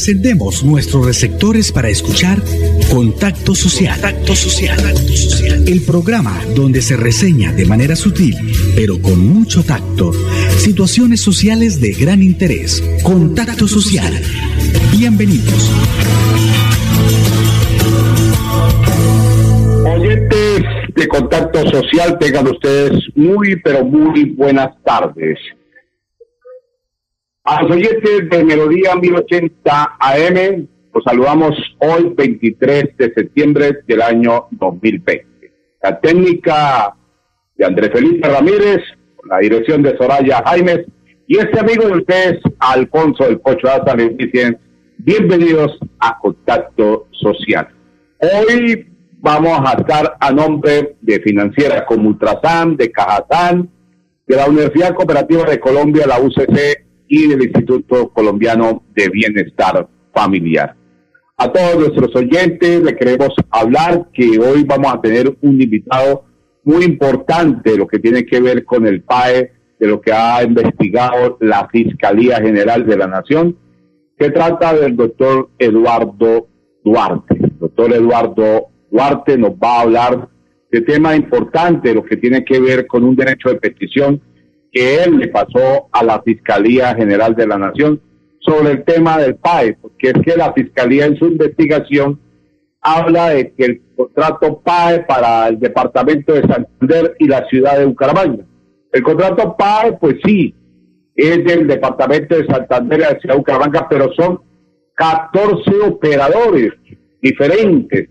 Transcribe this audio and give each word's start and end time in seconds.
Encendemos 0.00 0.64
nuestros 0.64 1.04
receptores 1.04 1.72
para 1.72 1.90
escuchar 1.90 2.38
Contacto 2.90 3.54
Social. 3.54 4.00
Contacto 4.00 4.34
Social. 4.34 4.78
El 5.68 5.82
programa 5.82 6.40
donde 6.56 6.80
se 6.80 6.96
reseña 6.96 7.52
de 7.52 7.66
manera 7.66 7.94
sutil, 7.94 8.34
pero 8.74 9.02
con 9.02 9.18
mucho 9.18 9.62
tacto, 9.62 10.12
situaciones 10.56 11.20
sociales 11.20 11.82
de 11.82 11.92
gran 11.92 12.22
interés. 12.22 12.82
Contacto 13.02 13.68
Social. 13.68 14.14
Bienvenidos. 14.90 15.70
Oyentes 19.84 20.62
de 20.94 21.08
Contacto 21.08 21.70
Social, 21.70 22.16
tengan 22.18 22.48
ustedes 22.48 22.92
muy, 23.16 23.60
pero 23.62 23.84
muy 23.84 24.30
buenas 24.30 24.70
tardes. 24.82 25.38
A 27.44 27.62
los 27.62 27.70
oyentes 27.70 28.28
de 28.28 28.44
Melodía 28.44 28.94
1080 28.96 29.96
AM, 29.98 30.68
los 30.92 31.02
saludamos 31.02 31.56
hoy 31.78 32.12
23 32.14 32.96
de 32.98 33.14
septiembre 33.14 33.78
del 33.86 34.02
año 34.02 34.48
2020. 34.50 35.26
La 35.82 35.98
técnica 35.98 36.94
de 37.56 37.64
Andrés 37.64 37.92
Felipe 37.94 38.28
Ramírez, 38.28 38.82
la 39.24 39.38
dirección 39.38 39.82
de 39.82 39.96
Soraya 39.96 40.42
Jaimes 40.44 40.84
y 41.26 41.38
este 41.38 41.60
amigo 41.60 41.86
de 41.86 41.94
ustedes, 41.94 42.40
Alfonso 42.58 43.24
del 43.24 43.40
Pocho 43.40 43.68
Asa, 43.68 43.96
les 43.96 44.14
dicen 44.18 44.58
bienvenidos 44.98 45.78
a 45.98 46.18
Contacto 46.18 47.08
Social. 47.10 47.68
Hoy 48.18 48.86
vamos 49.18 49.58
a 49.64 49.78
estar 49.78 50.14
a 50.20 50.30
nombre 50.30 50.96
de 51.00 51.20
financieras 51.20 51.84
como 51.88 52.10
Ultrasan, 52.10 52.76
de 52.76 52.92
Cajazán, 52.92 53.70
de 54.26 54.36
la 54.36 54.46
Universidad 54.46 54.94
Cooperativa 54.94 55.44
de 55.44 55.58
Colombia, 55.58 56.06
la 56.06 56.20
UCC 56.20 56.89
y 57.10 57.26
del 57.26 57.42
Instituto 57.42 58.08
Colombiano 58.10 58.84
de 58.94 59.08
Bienestar 59.08 59.88
Familiar. 60.14 60.76
A 61.36 61.52
todos 61.52 61.76
nuestros 61.76 62.14
oyentes 62.14 62.82
le 62.82 62.94
queremos 62.94 63.34
hablar 63.50 64.06
que 64.12 64.38
hoy 64.38 64.62
vamos 64.62 64.94
a 64.94 65.00
tener 65.00 65.36
un 65.40 65.60
invitado 65.60 66.24
muy 66.62 66.84
importante, 66.84 67.76
lo 67.76 67.88
que 67.88 67.98
tiene 67.98 68.24
que 68.24 68.40
ver 68.40 68.64
con 68.64 68.86
el 68.86 69.02
PAE, 69.02 69.50
de 69.80 69.86
lo 69.88 70.00
que 70.00 70.12
ha 70.12 70.40
investigado 70.44 71.36
la 71.40 71.68
Fiscalía 71.68 72.36
General 72.36 72.86
de 72.86 72.96
la 72.96 73.08
Nación. 73.08 73.56
Se 74.16 74.30
trata 74.30 74.74
del 74.74 74.94
doctor 74.94 75.50
Eduardo 75.58 76.46
Duarte. 76.84 77.34
El 77.42 77.58
doctor 77.58 77.92
Eduardo 77.92 78.68
Duarte 78.88 79.36
nos 79.36 79.52
va 79.52 79.78
a 79.78 79.80
hablar 79.80 80.28
de 80.70 80.80
temas 80.82 81.16
importantes, 81.16 81.92
lo 81.92 82.04
que 82.04 82.18
tiene 82.18 82.44
que 82.44 82.60
ver 82.60 82.86
con 82.86 83.02
un 83.02 83.16
derecho 83.16 83.48
de 83.48 83.56
petición 83.56 84.20
que 84.72 85.02
él 85.02 85.18
le 85.18 85.28
pasó 85.28 85.88
a 85.92 86.04
la 86.04 86.22
Fiscalía 86.22 86.94
General 86.94 87.34
de 87.34 87.46
la 87.46 87.58
Nación 87.58 88.00
sobre 88.40 88.72
el 88.72 88.84
tema 88.84 89.18
del 89.18 89.36
PAE, 89.36 89.76
porque 89.80 90.08
es 90.08 90.14
que 90.24 90.36
la 90.36 90.52
Fiscalía 90.52 91.06
en 91.06 91.16
su 91.16 91.26
investigación 91.26 92.20
habla 92.80 93.30
de 93.30 93.52
que 93.52 93.64
el 93.64 93.82
contrato 93.96 94.60
PAE 94.64 95.00
para 95.00 95.48
el 95.48 95.58
departamento 95.58 96.32
de 96.32 96.42
Santander 96.42 97.14
y 97.18 97.26
la 97.26 97.46
ciudad 97.48 97.78
de 97.78 97.84
Bucaramanga. 97.84 98.44
El 98.92 99.02
contrato 99.02 99.56
PAE, 99.56 99.92
pues 100.00 100.16
sí, 100.24 100.54
es 101.14 101.44
del 101.44 101.66
departamento 101.66 102.36
de 102.36 102.46
Santander 102.46 102.98
y 102.98 103.02
la 103.02 103.20
ciudad 103.20 103.34
de 103.34 103.38
Bucaramanga, 103.38 103.86
pero 103.88 104.12
son 104.14 104.40
14 104.94 105.80
operadores 105.86 106.72
diferentes. 107.20 108.08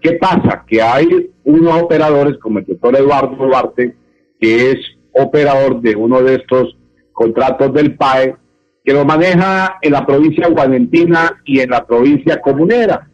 ¿Qué 0.00 0.12
pasa? 0.20 0.64
Que 0.66 0.82
hay 0.82 1.30
unos 1.44 1.82
operadores 1.82 2.36
como 2.38 2.58
el 2.58 2.66
doctor 2.66 2.96
Eduardo 2.96 3.36
Duarte, 3.36 3.94
que 4.40 4.72
es 4.72 4.78
operador 5.14 5.80
de 5.80 5.96
uno 5.96 6.22
de 6.22 6.36
estos 6.36 6.76
contratos 7.12 7.72
del 7.72 7.96
PAE, 7.96 8.36
que 8.84 8.92
lo 8.92 9.04
maneja 9.04 9.78
en 9.80 9.92
la 9.92 10.04
provincia 10.04 10.48
guadentina 10.48 11.40
y 11.44 11.60
en 11.60 11.70
la 11.70 11.86
provincia 11.86 12.40
comunera. 12.40 13.08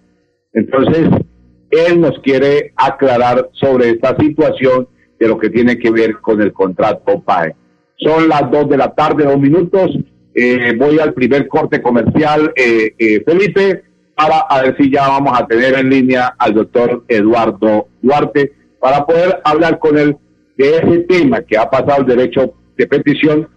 Entonces, 0.53 1.09
él 1.71 2.01
nos 2.01 2.19
quiere 2.21 2.73
aclarar 2.77 3.49
sobre 3.53 3.91
esta 3.91 4.17
situación 4.17 4.89
de 5.19 5.29
lo 5.29 5.39
que 5.39 5.51
tiene 5.51 5.79
que 5.79 5.91
ver 5.91 6.21
con 6.21 6.41
el 6.41 6.53
contrato 6.53 7.21
PAE. 7.21 7.55
Son 7.99 8.29
las 8.29 8.51
dos 8.51 8.69
de 8.69 8.79
la 8.79 8.95
tarde, 8.95 9.25
dos 9.25 9.39
minutos. 9.39 9.91
Eh, 10.35 10.75
voy 10.77 10.99
al 10.99 11.13
primer 11.13 11.47
corte 11.47 11.83
comercial, 11.83 12.53
eh, 12.57 12.95
eh, 12.99 13.23
Felipe, 13.25 13.85
para 14.15 14.63
ver 14.63 14.77
si 14.77 14.91
ya 14.91 15.09
vamos 15.09 15.39
a 15.39 15.47
tener 15.47 15.79
en 15.79 15.91
línea 15.91 16.35
al 16.39 16.55
doctor 16.55 17.05
Eduardo 17.09 17.89
Duarte 18.01 18.53
para 18.81 19.05
poder 19.07 19.41
hablar 19.45 19.79
con 19.79 19.99
él 19.99 20.17
de 20.61 20.77
ese 20.77 20.99
tema 21.09 21.41
que 21.41 21.57
ha 21.57 21.71
pasado 21.71 22.03
el 22.03 22.07
derecho 22.07 22.53
de 22.77 22.87
petición 22.87 23.49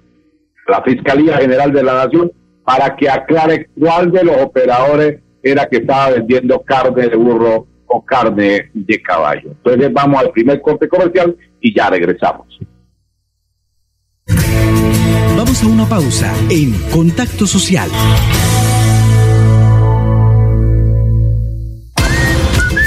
la 0.67 0.81
Fiscalía 0.81 1.37
General 1.37 1.73
de 1.73 1.83
la 1.83 2.05
Nación 2.05 2.31
para 2.63 2.95
que 2.95 3.09
aclare 3.09 3.67
cuál 3.77 4.09
de 4.11 4.23
los 4.23 4.37
operadores 4.41 5.19
era 5.41 5.67
que 5.67 5.77
estaba 5.77 6.11
vendiendo 6.11 6.61
carne 6.61 7.09
de 7.09 7.15
burro 7.17 7.67
o 7.87 8.05
carne 8.05 8.69
de 8.73 9.01
caballo. 9.01 9.49
Entonces 9.51 9.91
vamos 9.91 10.21
al 10.21 10.31
primer 10.31 10.61
corte 10.61 10.87
comercial 10.87 11.35
y 11.59 11.75
ya 11.75 11.89
regresamos. 11.89 12.47
Vamos 15.35 15.61
a 15.61 15.67
una 15.67 15.85
pausa 15.85 16.33
en 16.49 16.71
Contacto 16.93 17.45
Social. 17.45 17.89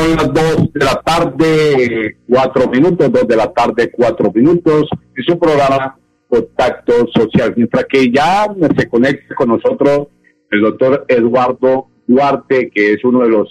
Son 0.00 0.16
las 0.16 0.32
dos 0.32 0.72
de 0.72 0.84
la 0.84 1.02
tarde, 1.02 2.16
cuatro 2.28 2.68
minutos, 2.68 3.12
dos 3.12 3.28
de 3.28 3.36
la 3.36 3.52
tarde, 3.52 3.90
cuatro 3.90 4.32
minutos. 4.32 4.88
Es 5.14 5.28
un 5.28 5.38
programa 5.38 5.98
Contacto 6.28 6.92
Social. 7.14 7.52
Mientras 7.56 7.84
que 7.86 8.10
ya 8.10 8.46
se 8.76 8.88
conecta 8.88 9.34
con 9.34 9.48
nosotros 9.48 10.08
el 10.50 10.60
doctor 10.62 11.04
Eduardo 11.08 11.88
Duarte, 12.06 12.70
que 12.70 12.94
es 12.94 13.04
uno 13.04 13.20
de 13.20 13.28
los 13.28 13.48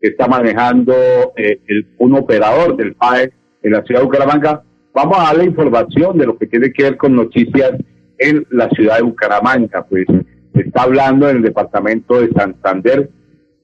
que 0.00 0.08
está 0.08 0.26
manejando 0.26 0.92
eh, 1.36 1.60
el, 1.66 1.86
un 1.98 2.14
operador 2.16 2.76
del 2.76 2.94
PAE 2.94 3.32
en 3.62 3.72
la 3.72 3.82
ciudad 3.82 4.00
de 4.00 4.06
Bucaramanga. 4.06 4.62
Vamos 4.94 5.18
a 5.18 5.24
darle 5.24 5.44
información 5.44 6.18
de 6.18 6.26
lo 6.26 6.36
que 6.36 6.46
tiene 6.46 6.72
que 6.72 6.82
ver 6.82 6.96
con 6.96 7.14
noticias 7.14 7.72
en 8.18 8.46
la 8.50 8.68
ciudad 8.70 8.96
de 8.96 9.02
Bucaramanga. 9.02 9.86
Pues 9.88 10.06
está 10.54 10.82
hablando 10.82 11.28
en 11.28 11.36
el 11.36 11.42
departamento 11.42 12.20
de 12.20 12.30
Santander 12.32 13.08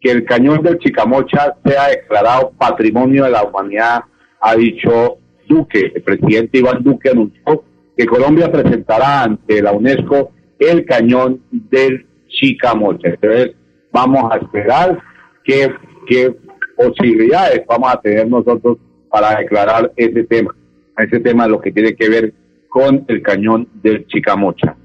que 0.00 0.10
el 0.10 0.24
cañón 0.24 0.62
del 0.62 0.78
Chicamocha 0.78 1.56
sea 1.64 1.88
declarado 1.88 2.52
patrimonio 2.56 3.24
de 3.24 3.30
la 3.30 3.44
humanidad, 3.44 4.00
ha 4.40 4.54
dicho 4.54 5.18
Duque. 5.48 5.92
El 5.94 6.02
presidente 6.02 6.58
Iván 6.58 6.82
Duque 6.82 7.10
anunció 7.10 7.64
que 7.96 8.06
Colombia 8.06 8.50
presentará 8.50 9.24
ante 9.24 9.60
la 9.60 9.72
UNESCO 9.72 10.30
el 10.58 10.84
cañón 10.84 11.42
del 11.50 12.06
Chicamocha. 12.28 13.08
Entonces, 13.08 13.54
vamos 13.92 14.30
a 14.30 14.36
esperar 14.36 15.00
qué, 15.44 15.72
qué 16.06 16.34
posibilidades 16.76 17.64
vamos 17.66 17.92
a 17.92 18.00
tener 18.00 18.28
nosotros 18.28 18.78
para 19.10 19.38
declarar 19.38 19.92
ese 19.96 20.24
tema. 20.24 20.54
ese 20.96 21.20
tema, 21.20 21.46
lo 21.46 21.60
que 21.60 21.72
tiene 21.72 21.94
que 21.94 22.08
ver 22.08 22.34
con 22.68 23.04
el 23.08 23.22
cañón 23.22 23.68
del 23.82 24.06
Chicamocha. 24.06 24.76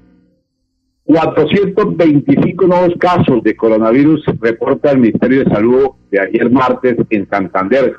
425 1.06 2.66
nuevos 2.66 2.94
casos 2.98 3.42
de 3.42 3.54
coronavirus 3.54 4.24
reporta 4.40 4.90
el 4.90 4.98
Ministerio 4.98 5.44
de 5.44 5.50
Salud 5.50 5.90
de 6.10 6.20
ayer 6.20 6.50
martes 6.50 6.96
en 7.10 7.28
Santander. 7.28 7.94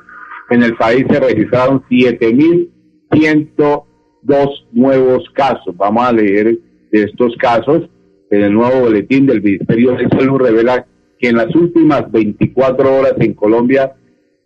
En 0.50 0.64
el 0.64 0.76
país 0.76 1.06
se 1.08 1.20
registraron 1.20 1.84
7.102 1.88 4.66
nuevos 4.72 5.22
casos. 5.34 5.76
Vamos 5.76 6.04
a 6.04 6.12
leer 6.12 6.58
de 6.90 7.02
estos 7.02 7.36
casos. 7.36 7.88
En 8.30 8.42
el 8.42 8.52
nuevo 8.52 8.80
boletín 8.80 9.26
del 9.26 9.40
Ministerio 9.40 9.92
de 9.92 10.08
Salud 10.08 10.38
revela 10.38 10.84
que 11.20 11.28
en 11.28 11.36
las 11.36 11.54
últimas 11.54 12.10
24 12.10 12.92
horas 12.92 13.14
en 13.20 13.34
Colombia 13.34 13.94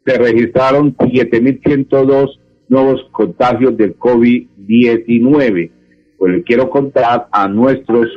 se 0.04 0.18
registraron 0.18 0.94
7.102 0.96 2.38
nuevos 2.68 3.08
contagios 3.12 3.74
del 3.78 3.96
COVID-19. 3.96 5.70
Pues 6.18 6.32
le 6.32 6.42
quiero 6.42 6.68
contar 6.68 7.28
a 7.32 7.48
nuestros 7.48 8.08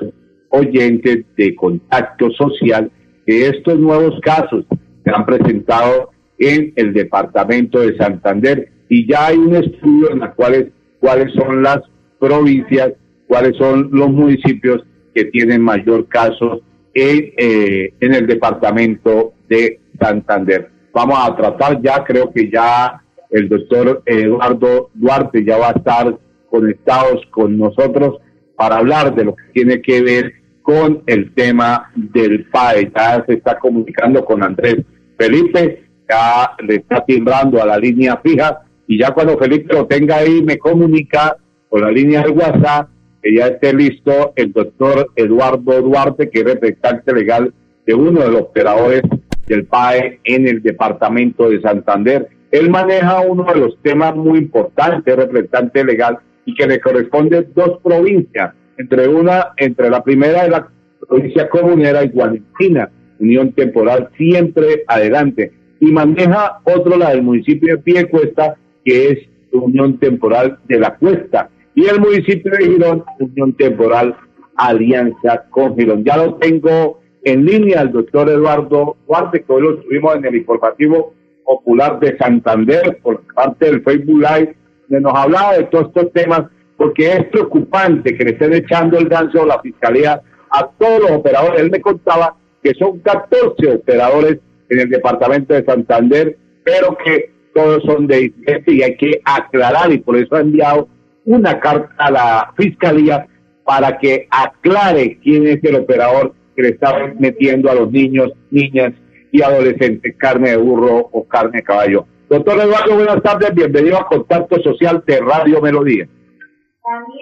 oyentes 0.53 1.25
de 1.35 1.55
contacto 1.55 2.29
social 2.31 2.91
que 3.25 3.47
estos 3.47 3.79
nuevos 3.79 4.19
casos 4.21 4.65
se 5.03 5.11
han 5.11 5.25
presentado 5.25 6.11
en 6.37 6.73
el 6.75 6.93
departamento 6.93 7.79
de 7.79 7.97
Santander 7.97 8.69
y 8.87 9.07
ya 9.07 9.27
hay 9.27 9.37
un 9.37 9.55
estudio 9.55 10.11
en 10.11 10.21
el 10.21 10.31
cual 10.33 10.71
cuáles 10.99 11.33
son 11.33 11.63
las 11.63 11.79
provincias, 12.19 12.93
cuáles 13.27 13.57
son 13.57 13.89
los 13.91 14.11
municipios 14.11 14.83
que 15.15 15.25
tienen 15.25 15.61
mayor 15.61 16.07
casos 16.07 16.61
en, 16.93 17.33
eh, 17.37 17.93
en 17.99 18.13
el 18.13 18.27
departamento 18.27 19.33
de 19.49 19.79
Santander. 19.99 20.69
Vamos 20.93 21.17
a 21.19 21.35
tratar 21.35 21.81
ya, 21.81 22.03
creo 22.03 22.31
que 22.31 22.51
ya 22.51 23.01
el 23.31 23.49
doctor 23.49 24.03
Eduardo 24.05 24.91
Duarte 24.93 25.43
ya 25.43 25.57
va 25.57 25.69
a 25.69 25.77
estar 25.77 26.15
conectados 26.49 27.25
con 27.31 27.57
nosotros 27.57 28.19
para 28.55 28.77
hablar 28.77 29.15
de 29.15 29.25
lo 29.25 29.35
que 29.35 29.43
tiene 29.53 29.81
que 29.81 30.01
ver 30.03 30.42
con 30.63 31.03
el 31.05 31.33
tema 31.35 31.91
del 31.95 32.45
PAE. 32.45 32.91
Ya 32.95 33.23
se 33.27 33.33
está 33.33 33.59
comunicando 33.59 34.25
con 34.25 34.41
Andrés 34.41 34.77
Felipe, 35.17 35.83
ya 36.09 36.51
le 36.65 36.75
está 36.75 37.05
timbrando 37.05 37.61
a 37.61 37.67
la 37.67 37.77
línea 37.77 38.17
fija 38.17 38.61
y 38.87 38.97
ya 38.97 39.11
cuando 39.11 39.37
Felipe 39.37 39.73
lo 39.73 39.85
tenga 39.85 40.17
ahí 40.17 40.41
me 40.41 40.57
comunica 40.57 41.37
con 41.69 41.81
la 41.81 41.91
línea 41.91 42.23
de 42.23 42.31
WhatsApp 42.31 42.89
que 43.21 43.35
ya 43.35 43.47
esté 43.47 43.73
listo 43.73 44.33
el 44.35 44.51
doctor 44.51 45.11
Eduardo 45.15 45.81
Duarte, 45.81 46.29
que 46.29 46.39
es 46.39 46.45
representante 46.45 47.13
legal 47.13 47.53
de 47.85 47.93
uno 47.93 48.21
de 48.21 48.31
los 48.31 48.41
operadores 48.41 49.01
del 49.47 49.65
PAE 49.65 50.19
en 50.25 50.47
el 50.47 50.61
departamento 50.61 51.49
de 51.49 51.61
Santander. 51.61 52.27
Él 52.51 52.69
maneja 52.69 53.21
uno 53.21 53.45
de 53.45 53.59
los 53.59 53.81
temas 53.81 54.15
muy 54.15 54.39
importantes, 54.39 55.15
representante 55.15 55.83
legal, 55.83 56.19
y 56.45 56.53
que 56.53 56.67
le 56.67 56.81
corresponde 56.81 57.47
dos 57.55 57.79
provincias, 57.81 58.53
entre 58.77 59.07
una, 59.07 59.53
entre 59.57 59.89
la 59.89 60.03
primera 60.03 60.43
de 60.43 60.49
la 60.49 60.67
provincia 61.07 61.49
comunera 61.49 62.03
y 62.03 62.09
Gualentina, 62.09 62.89
unión 63.19 63.51
temporal 63.53 64.09
siempre 64.17 64.83
adelante, 64.87 65.51
y 65.79 65.87
maneja 65.87 66.59
otro 66.63 66.97
la 66.97 67.09
del 67.09 67.23
municipio 67.23 67.75
de 67.75 67.83
Piecuesta, 67.83 68.55
que 68.83 69.09
es 69.09 69.19
unión 69.51 69.97
temporal 69.99 70.59
de 70.67 70.79
la 70.79 70.95
Cuesta, 70.95 71.49
y 71.75 71.85
el 71.85 71.99
municipio 71.99 72.51
de 72.51 72.65
Girón, 72.65 73.03
unión 73.19 73.53
temporal 73.53 74.15
alianza 74.55 75.45
con 75.49 75.75
Girón. 75.75 76.03
Ya 76.03 76.17
lo 76.17 76.35
tengo 76.35 77.01
en 77.23 77.45
línea 77.45 77.81
el 77.81 77.91
doctor 77.91 78.29
Eduardo 78.29 78.97
Duarte, 79.07 79.43
que 79.43 79.53
hoy 79.53 79.61
lo 79.61 79.77
tuvimos 79.79 80.15
en 80.15 80.25
el 80.25 80.35
informativo 80.35 81.13
popular 81.45 81.99
de 81.99 82.17
Santander 82.17 82.99
por 83.01 83.21
parte 83.33 83.65
del 83.65 83.83
Facebook 83.83 84.19
Live, 84.21 84.55
que 84.89 84.99
nos 84.99 85.13
hablaba 85.15 85.57
de 85.57 85.63
todos 85.65 85.87
estos 85.87 86.11
temas 86.13 86.43
porque 86.77 87.11
es 87.11 87.25
preocupante 87.25 88.15
que 88.17 88.23
le 88.23 88.31
estén 88.31 88.53
echando 88.53 88.97
el 88.97 89.07
ganso 89.07 89.43
a 89.43 89.47
la 89.47 89.61
fiscalía 89.61 90.21
a 90.49 90.69
todos 90.77 91.01
los 91.01 91.11
operadores. 91.11 91.61
Él 91.61 91.71
me 91.71 91.81
contaba 91.81 92.35
que 92.63 92.73
son 92.75 92.99
14 92.99 93.75
operadores 93.75 94.39
en 94.69 94.79
el 94.79 94.89
departamento 94.89 95.53
de 95.53 95.65
Santander, 95.65 96.37
pero 96.63 96.97
que 96.97 97.31
todos 97.53 97.83
son 97.83 98.07
de 98.07 98.33
y 98.67 98.81
hay 98.81 98.97
que 98.97 99.21
aclarar 99.23 99.91
y 99.91 99.99
por 99.99 100.17
eso 100.17 100.35
ha 100.35 100.41
enviado 100.41 100.87
una 101.25 101.59
carta 101.59 101.93
a 101.97 102.11
la 102.11 102.53
fiscalía 102.57 103.27
para 103.63 103.97
que 103.97 104.27
aclare 104.29 105.19
quién 105.21 105.47
es 105.47 105.63
el 105.63 105.75
operador 105.75 106.33
que 106.55 106.63
le 106.63 106.69
está 106.69 107.13
metiendo 107.19 107.69
a 107.69 107.75
los 107.75 107.91
niños, 107.91 108.31
niñas 108.51 108.93
y 109.31 109.41
adolescentes 109.41 110.15
carne 110.17 110.51
de 110.51 110.57
burro 110.57 111.09
o 111.11 111.27
carne 111.27 111.57
de 111.57 111.63
caballo. 111.63 112.05
Doctor 112.29 112.59
Eduardo, 112.59 112.95
buenas 112.95 113.21
tardes, 113.21 113.53
bienvenido 113.53 113.97
a 113.97 114.07
Contacto 114.07 114.61
Social 114.61 115.03
de 115.05 115.19
Radio 115.19 115.61
Melodía. 115.61 116.07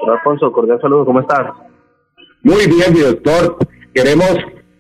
Alfonso, 0.08 0.52
cordial 0.52 0.82
saludo, 0.82 1.06
¿cómo 1.06 1.20
estás? 1.22 1.52
Muy 2.42 2.66
bien, 2.68 2.94
mi 2.94 3.02
doctor. 3.02 3.58
Queremos 3.94 4.36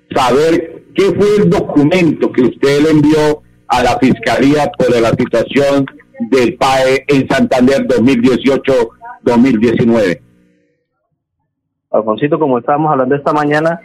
saber 0.10 0.86
qué 0.96 1.04
fue 1.04 1.36
el 1.38 1.48
documento 1.50 2.32
que 2.32 2.42
usted 2.44 2.82
le 2.82 2.90
envió 2.90 3.44
a 3.68 3.84
la 3.84 4.00
Fiscalía 4.00 4.72
por 4.78 4.90
la 5.00 5.10
situación 5.10 5.86
del 6.32 6.56
PAE 6.56 7.06
en 7.08 7.30
Santander 7.30 7.86
2018-2019. 7.88 10.20
Alfonsito, 11.92 12.40
como 12.40 12.58
estábamos 12.58 12.92
hablando 12.92 13.14
esta 13.16 13.34
mañana, 13.34 13.80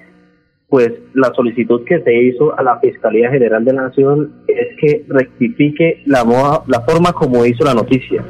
pues 0.68 0.92
la 1.12 1.34
solicitud 1.34 1.84
que 1.84 2.00
se 2.02 2.14
hizo 2.14 2.58
a 2.58 2.62
la 2.62 2.80
Fiscalía 2.80 3.30
General 3.30 3.62
de 3.64 3.72
la 3.72 3.82
Nación 3.82 4.42
es 4.48 4.68
que 4.80 5.04
rectifique 5.08 6.02
la, 6.06 6.24
la 6.66 6.80
forma 6.80 7.12
como 7.12 7.44
hizo 7.44 7.62
la 7.64 7.74
noticia 7.74 8.24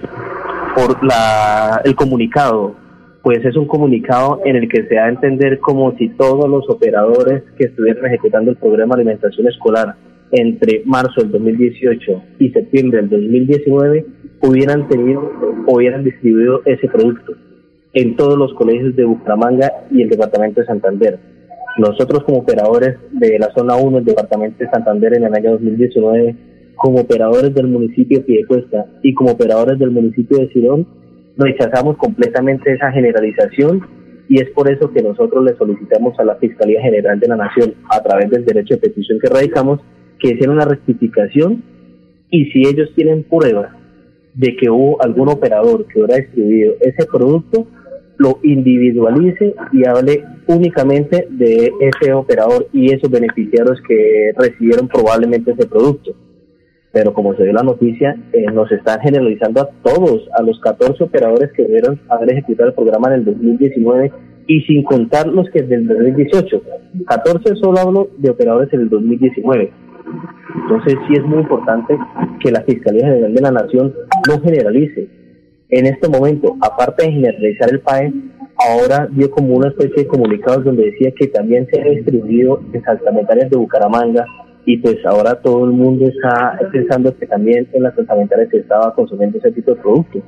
por 0.77 1.03
la, 1.03 1.81
el 1.85 1.95
comunicado, 1.95 2.77
pues 3.23 3.43
es 3.47 3.57
un 3.57 3.67
comunicado 3.67 4.43
en 4.45 4.57
el 4.57 4.69
que 4.69 4.87
se 4.87 4.95
da 4.95 5.07
a 5.07 5.09
entender 5.09 5.59
como 5.59 5.97
si 5.97 6.11
todos 6.11 6.49
los 6.51 6.69
operadores 6.69 7.45
que 7.57 7.65
estuvieran 7.65 8.05
ejecutando 8.05 8.51
el 8.51 8.59
programa 8.59 8.95
de 8.95 9.01
alimentación 9.01 9.49
escolar 9.49 9.97
entre 10.33 10.83
marzo 10.85 11.23
del 11.23 11.33
2018 11.33 12.23
y 12.41 12.51
septiembre 12.51 12.99
del 13.01 13.09
2019 13.09 14.07
hubieran 14.43 14.87
tenido 14.89 15.33
hubieran 15.67 16.05
distribuido 16.05 16.61
ese 16.67 16.89
producto 16.89 17.33
en 17.95 18.15
todos 18.17 18.37
los 18.37 18.53
colegios 18.53 18.95
de 18.97 19.05
Bucaramanga 19.05 19.73
y 19.91 20.03
el 20.03 20.11
departamento 20.11 20.61
de 20.61 20.67
Santander. 20.67 21.19
Nosotros 21.79 22.23
como 22.25 22.41
operadores 22.41 22.99
de 23.13 23.39
la 23.39 23.51
zona 23.57 23.77
1 23.77 23.97
del 23.99 24.05
departamento 24.05 24.59
de 24.59 24.71
Santander 24.71 25.15
en 25.15 25.25
el 25.25 25.35
año 25.35 25.53
2019 25.53 26.37
como 26.77 27.01
operadores 27.01 27.55
del 27.55 27.67
municipio 27.67 28.19
de 28.19 28.25
Piedecuesta 28.25 28.87
y 29.03 29.15
como 29.15 29.33
operadores 29.33 29.79
del 29.79 29.91
municipio 29.91 30.39
de 30.39 30.49
Sirón, 30.53 30.87
rechazamos 31.37 31.97
completamente 31.97 32.73
esa 32.73 32.93
generalización 32.93 33.87
y 34.29 34.41
es 34.41 34.51
por 34.51 34.71
eso 34.71 34.93
que 34.93 35.03
nosotros 35.03 35.45
le 35.45 35.57
solicitamos 35.57 36.19
a 36.19 36.25
la 36.25 36.37
Fiscalía 36.37 36.83
General 36.83 37.19
de 37.19 37.29
la 37.29 37.37
Nación, 37.37 37.75
a 37.91 38.03
través 38.03 38.31
del 38.31 38.45
derecho 38.45 38.75
de 38.75 38.81
petición 38.81 39.19
que 39.21 39.29
radicamos, 39.29 39.81
que 40.19 40.35
hiciera 40.35 40.53
una 40.53 40.65
rectificación 40.65 41.63
y 42.31 42.47
si 42.47 42.67
ellos 42.67 42.91
tienen 42.95 43.25
pruebas 43.25 43.73
de 44.35 44.57
que 44.57 44.69
hubo 44.69 45.03
algún 45.03 45.29
operador 45.29 45.87
que 45.87 45.99
hubiera 46.01 46.17
distribuido 46.17 46.75
ese 46.81 47.07
producto, 47.07 47.67
lo 48.19 48.39
individualice 48.43 49.55
y 49.73 49.87
hable 49.87 50.25
únicamente 50.47 51.27
de 51.31 51.71
ese 51.81 52.13
operador 52.13 52.69
y 52.73 52.93
esos 52.93 53.11
beneficiarios 53.11 53.81
que 53.87 54.33
recibieron 54.37 54.89
probablemente 54.89 55.53
ese 55.53 55.67
producto 55.67 56.15
pero 56.97 57.13
como 57.13 57.35
se 57.35 57.43
dio 57.43 57.53
la 57.53 57.63
noticia, 57.63 58.17
eh, 58.33 58.47
nos 58.55 58.73
están 58.73 58.99
generalizando 59.01 59.61
a 59.61 59.69
todos, 59.83 60.27
a 60.33 60.41
los 60.41 60.59
14 60.61 61.05
operadores 61.05 61.53
que 61.53 61.65
debieron 61.65 62.01
haber 62.09 62.33
ejecutado 62.33 62.71
el 62.71 62.75
programa 62.75 63.09
en 63.09 63.15
el 63.17 63.25
2019 63.27 64.13
y 64.47 64.61
sin 64.63 64.83
contar 64.83 65.27
los 65.27 65.47
que 65.51 65.61
desde 65.61 65.75
el 65.75 65.89
2018. 65.89 66.63
14 67.07 67.57
solo 67.57 67.79
hablo 67.81 68.09
de 68.17 68.31
operadores 68.31 68.73
en 68.73 68.81
el 68.81 68.89
2019. 68.89 69.71
Entonces 70.63 70.95
sí 71.07 71.15
es 71.19 71.23
muy 71.25 71.41
importante 71.41 71.99
que 72.41 72.51
la 72.51 72.63
Fiscalía 72.63 73.09
General 73.09 73.35
de 73.35 73.43
la 73.43 73.51
Nación 73.51 73.95
no 74.27 74.41
generalice. 74.41 75.07
En 75.69 75.85
este 75.85 76.09
momento, 76.09 76.57
aparte 76.63 77.05
de 77.05 77.13
generalizar 77.13 77.69
el 77.73 77.81
PAE, 77.81 78.11
ahora 78.67 79.07
dio 79.11 79.31
como 79.31 79.55
una 79.55 79.69
especie 79.69 80.05
de 80.05 80.09
comunicados 80.09 80.65
donde 80.65 80.87
decía 80.87 81.13
que 81.15 81.27
también 81.27 81.69
se 81.71 81.79
ha 81.79 81.85
distribuido 81.85 82.63
en 82.73 82.83
saltamentarias 82.83 83.51
de 83.51 83.59
Bucaramanga, 83.59 84.25
y 84.67 84.79
pues 84.79 84.97
ahora 85.07 85.41
todo 85.41 85.65
el 85.65 85.71
mundo 85.71 86.07
está 86.07 86.59
pensando 86.73 87.17
que 87.17 87.27
también 87.27 87.69
en 87.73 87.85
las 87.85 87.95
saltamentales 87.95 88.51
se 88.51 88.59
estaba 88.59 88.93
consumiendo 88.95 89.39
ese 89.39 89.53
tipo 89.53 89.71
de 89.71 89.81
productos. 89.81 90.23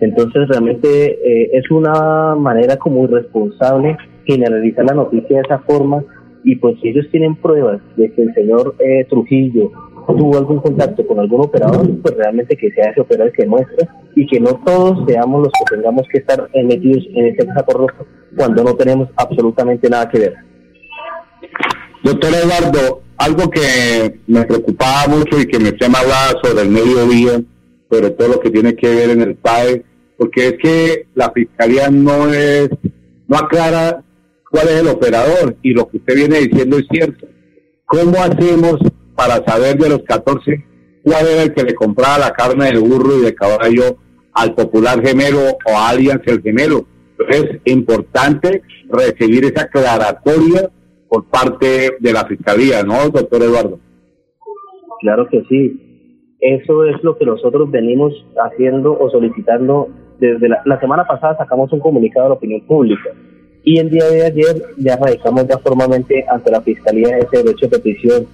Entonces 0.00 0.48
realmente 0.48 0.88
eh, 0.88 1.50
es 1.52 1.70
una 1.70 2.34
manera 2.34 2.76
como 2.76 3.04
irresponsable 3.04 3.96
generalizar 4.26 4.84
la 4.84 4.94
noticia 4.94 5.36
de 5.36 5.42
esa 5.42 5.58
forma 5.60 6.02
y 6.42 6.56
pues 6.56 6.76
si 6.82 6.88
ellos 6.88 7.06
tienen 7.12 7.36
pruebas 7.36 7.80
de 7.96 8.12
que 8.12 8.22
el 8.22 8.34
señor 8.34 8.74
eh, 8.80 9.06
Trujillo 9.08 9.70
tuvo 10.08 10.38
algún 10.38 10.58
contacto 10.58 11.06
con 11.06 11.20
algún 11.20 11.42
operador, 11.42 11.88
pues 12.02 12.16
realmente 12.16 12.56
que 12.56 12.70
sea 12.72 12.90
ese 12.90 13.00
operador 13.00 13.32
que 13.32 13.46
muestre 13.46 13.88
y 14.16 14.26
que 14.26 14.40
no 14.40 14.60
todos 14.64 15.06
seamos 15.06 15.44
los 15.44 15.52
que 15.52 15.76
tengamos 15.76 16.02
que 16.12 16.18
estar 16.18 16.50
metidos 16.52 17.04
en 17.14 17.26
ese 17.26 17.46
saco 17.46 17.86
cuando 18.36 18.64
no 18.64 18.74
tenemos 18.74 19.08
absolutamente 19.16 19.88
nada 19.88 20.08
que 20.08 20.18
ver. 20.18 20.34
Doctor 22.02 22.30
Eduardo, 22.34 23.03
algo 23.16 23.50
que 23.50 24.20
me 24.26 24.44
preocupaba 24.44 25.06
mucho 25.08 25.40
y 25.40 25.46
que 25.46 25.58
me 25.58 25.72
me 25.72 25.98
hablaba 25.98 26.40
sobre 26.42 26.62
el 26.62 26.70
mediodía, 26.70 27.42
sobre 27.90 28.10
todo 28.10 28.28
lo 28.28 28.40
que 28.40 28.50
tiene 28.50 28.74
que 28.74 28.88
ver 28.88 29.10
en 29.10 29.22
el 29.22 29.36
PAE, 29.36 29.84
porque 30.18 30.48
es 30.48 30.54
que 30.62 31.06
la 31.14 31.30
fiscalía 31.30 31.90
no 31.90 32.32
es, 32.32 32.68
no 33.26 33.36
aclara 33.36 34.02
cuál 34.50 34.68
es 34.68 34.74
el 34.80 34.88
operador 34.88 35.56
y 35.62 35.72
lo 35.72 35.88
que 35.88 35.98
usted 35.98 36.16
viene 36.16 36.40
diciendo 36.40 36.78
es 36.78 36.86
cierto. 36.90 37.26
¿Cómo 37.86 38.22
hacemos 38.22 38.76
para 39.14 39.44
saber 39.44 39.78
de 39.78 39.88
los 39.90 40.02
14 40.04 40.64
cuál 41.02 41.26
era 41.26 41.42
el 41.42 41.54
que 41.54 41.64
le 41.64 41.74
compraba 41.74 42.18
la 42.18 42.32
carne 42.32 42.66
del 42.66 42.80
burro 42.80 43.18
y 43.18 43.22
de 43.22 43.34
caballo 43.34 43.98
al 44.32 44.54
popular 44.54 45.04
gemelo 45.04 45.56
o 45.64 45.76
a 45.76 45.90
Allianz 45.90 46.22
el 46.26 46.42
gemelo? 46.42 46.86
Es 47.28 47.44
importante 47.64 48.62
recibir 48.88 49.44
esa 49.44 49.62
aclaratoria 49.62 50.70
por 51.14 51.26
parte 51.26 51.96
de 52.00 52.12
la 52.12 52.24
Fiscalía, 52.24 52.82
¿no, 52.82 53.08
doctor 53.08 53.40
Eduardo? 53.40 53.78
Claro 55.00 55.28
que 55.28 55.44
sí. 55.48 56.36
Eso 56.40 56.84
es 56.86 57.04
lo 57.04 57.16
que 57.16 57.24
nosotros 57.24 57.70
venimos 57.70 58.12
haciendo 58.36 58.98
o 58.98 59.08
solicitando 59.10 59.88
desde 60.18 60.48
la, 60.48 60.80
semana 60.80 61.06
pasada 61.06 61.36
sacamos 61.36 61.72
un 61.72 61.78
comunicado 61.78 62.26
a 62.26 62.28
la 62.30 62.34
opinión 62.34 62.62
pública 62.62 63.10
y 63.62 63.78
el 63.78 63.90
día 63.90 64.06
de 64.06 64.26
ayer 64.26 64.62
ya 64.76 64.96
radicamos 64.96 65.46
ya 65.46 65.58
formalmente 65.58 66.24
ante 66.28 66.50
la 66.50 66.60
Fiscalía 66.60 67.18
ese 67.18 67.44
derecho 67.44 67.68
de 67.68 67.78
petición 67.78 68.26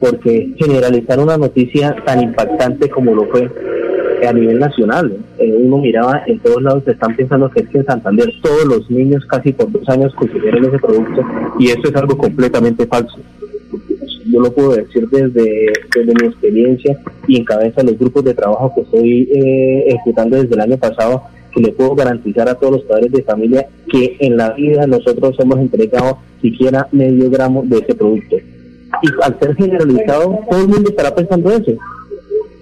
porque 0.00 0.54
generalizar 0.56 1.20
una 1.20 1.36
noticia 1.36 1.94
tan 2.04 2.20
impactante 2.20 2.90
como 2.90 3.14
lo 3.14 3.26
fue 3.26 3.48
a 4.26 4.32
nivel 4.32 4.58
nacional. 4.58 5.16
Eh, 5.38 5.56
uno 5.58 5.78
miraba 5.78 6.22
en 6.26 6.38
todos 6.40 6.62
lados, 6.62 6.86
están 6.86 7.14
pensando 7.16 7.50
que 7.50 7.60
es 7.60 7.68
que 7.68 7.78
en 7.78 7.86
Santander 7.86 8.32
todos 8.42 8.64
los 8.64 8.90
niños 8.90 9.24
casi 9.26 9.52
por 9.52 9.70
dos 9.70 9.88
años 9.88 10.14
consumieron 10.14 10.64
ese 10.64 10.78
producto 10.78 11.22
y 11.58 11.68
eso 11.68 11.82
es 11.84 11.96
algo 11.96 12.16
completamente 12.16 12.86
falso. 12.86 13.18
Yo 14.26 14.40
lo 14.40 14.52
puedo 14.52 14.74
decir 14.74 15.08
desde, 15.10 15.72
desde 15.94 16.14
mi 16.20 16.28
experiencia 16.28 16.98
y 17.26 17.36
en 17.38 17.44
cabeza 17.44 17.82
de 17.82 17.90
los 17.90 17.98
grupos 17.98 18.24
de 18.24 18.34
trabajo 18.34 18.72
que 18.74 18.80
estoy 18.80 19.28
eh, 19.32 19.84
ejecutando 19.88 20.36
desde 20.36 20.54
el 20.54 20.60
año 20.60 20.78
pasado, 20.78 21.22
que 21.52 21.60
le 21.60 21.72
puedo 21.72 21.94
garantizar 21.94 22.48
a 22.48 22.54
todos 22.54 22.72
los 22.72 22.82
padres 22.82 23.12
de 23.12 23.22
familia 23.22 23.66
que 23.90 24.16
en 24.20 24.36
la 24.36 24.50
vida 24.52 24.86
nosotros 24.86 25.36
hemos 25.38 25.58
entregado 25.58 26.18
siquiera 26.40 26.88
medio 26.90 27.30
gramo 27.30 27.62
de 27.64 27.78
ese 27.78 27.94
producto. 27.94 28.36
Y 29.02 29.08
al 29.22 29.38
ser 29.38 29.54
generalizado, 29.56 30.38
todo 30.48 30.62
el 30.62 30.68
mundo 30.68 30.90
estará 30.90 31.14
pensando 31.14 31.50
eso 31.50 31.72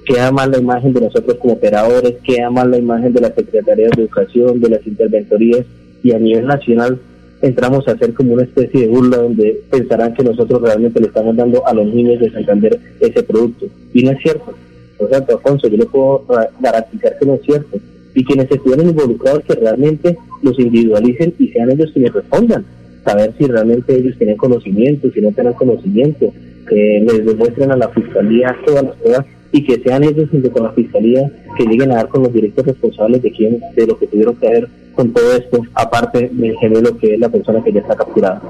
queda 0.05 0.31
mal 0.33 0.51
la 0.51 0.59
imagen 0.59 0.93
de 0.93 1.03
nosotros 1.03 1.37
como 1.39 1.55
operadores, 1.55 2.15
queda 2.25 2.51
mal 2.51 2.71
la 2.71 2.79
imagen 2.79 3.13
de 3.13 3.21
la 3.21 3.35
Secretaría 3.35 3.87
de 3.87 4.03
Educación, 4.03 4.61
de 4.61 4.69
las 4.71 4.87
interventorías 4.87 5.65
y 6.03 6.13
a 6.13 6.19
nivel 6.19 6.47
nacional 6.47 6.99
entramos 7.43 7.87
a 7.87 7.93
hacer 7.93 8.15
como 8.15 8.35
una 8.35 8.45
especie 8.45 8.83
de 8.83 8.89
burla 8.89 9.19
donde 9.19 9.63
pensarán 9.71 10.15
que 10.15 10.23
nosotros 10.23 10.63
realmente 10.63 11.01
le 11.01 11.09
estamos 11.09 11.37
dando 11.37 11.67
a 11.67 11.75
los 11.75 11.93
niños 11.93 12.21
de 12.21 12.31
Santander 12.31 12.79
ese 13.01 13.23
producto. 13.25 13.67
Y 13.93 14.05
no 14.05 14.13
es 14.13 14.23
cierto. 14.23 14.55
O 14.99 15.09
sea, 15.09 15.19
Alfonso, 15.19 15.67
yo 15.67 15.77
le 15.77 15.87
puedo 15.87 16.25
garantizar 16.61 17.19
que 17.19 17.27
no 17.27 17.35
es 17.35 17.43
cierto. 17.43 17.79
Y 18.15 18.25
quienes 18.25 18.49
estuvieron 18.51 18.91
involucrados 18.91 19.43
que 19.45 19.55
realmente 19.55 20.17
los 20.43 20.59
individualicen 20.59 21.35
y 21.39 21.49
sean 21.49 21.73
ellos 21.73 21.91
quienes 21.93 22.13
respondan. 22.13 22.65
Saber 23.05 23.35
si 23.37 23.47
realmente 23.47 23.97
ellos 23.97 24.17
tienen 24.17 24.37
conocimiento, 24.37 25.11
si 25.11 25.21
no 25.21 25.33
tienen 25.33 25.55
conocimiento, 25.55 26.33
que 26.69 27.05
les 27.05 27.27
demuestren 27.27 27.73
a 27.73 27.77
la 27.77 27.89
fiscalía 27.89 28.57
todas 28.65 28.85
las 28.85 28.97
pruebas 28.97 29.27
y 29.53 29.65
que 29.65 29.81
sean 29.83 30.03
ellos 30.03 30.29
junto 30.31 30.51
con 30.51 30.65
la 30.65 30.73
fiscalía 30.73 31.31
que 31.57 31.65
lleguen 31.65 31.93
a 31.93 31.97
dar 31.97 32.09
con 32.09 32.23
los 32.23 32.33
directos 32.33 32.67
responsables 32.67 33.23
de 33.23 33.31
quién, 33.31 33.61
de 33.77 33.87
lo 33.87 33.99
que 33.99 34.07
tuvieron 34.07 34.35
que 34.37 34.49
ver 34.49 34.69
con 34.95 35.13
todo 35.13 35.33
esto, 35.37 35.63
aparte 35.75 36.31
del 36.33 36.57
gemelo 36.59 36.97
que 36.99 37.15
es 37.15 37.21
la 37.21 37.29
persona 37.29 37.63
que 37.63 37.73
ya 37.73 37.81
está 37.81 37.95
capturada. 37.95 38.43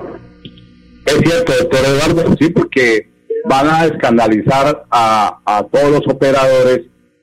Es 1.04 1.14
cierto, 1.14 1.52
doctor 1.58 1.80
Eduardo, 1.84 2.36
sí, 2.38 2.50
porque 2.50 3.08
van 3.48 3.66
a 3.68 3.86
escandalizar 3.86 4.84
a, 4.90 5.40
a 5.44 5.64
todos 5.64 5.90
los 5.90 6.08
operadores. 6.08 6.82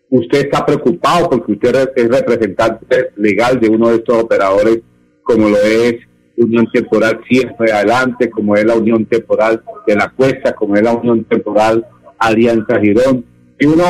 Usted 0.09 0.45
está 0.45 0.65
preocupado 0.65 1.29
porque 1.29 1.53
usted 1.53 1.89
es 1.95 2.09
representante 2.09 3.11
legal 3.15 3.59
de 3.59 3.69
uno 3.69 3.89
de 3.89 3.95
estos 3.95 4.23
operadores, 4.23 4.79
como 5.23 5.49
lo 5.49 5.57
es 5.57 5.95
Unión 6.37 6.67
Temporal 6.71 7.21
Siempre 7.29 7.71
Adelante, 7.71 8.29
como 8.29 8.55
es 8.55 8.65
la 8.65 8.75
Unión 8.75 9.05
Temporal 9.05 9.61
de 9.85 9.95
la 9.95 10.09
Cuesta, 10.09 10.53
como 10.53 10.75
es 10.75 10.81
la 10.81 10.93
Unión 10.93 11.23
Temporal 11.25 11.85
Alianza 12.17 12.79
Girón 12.79 13.25
y 13.59 13.65
uno 13.65 13.83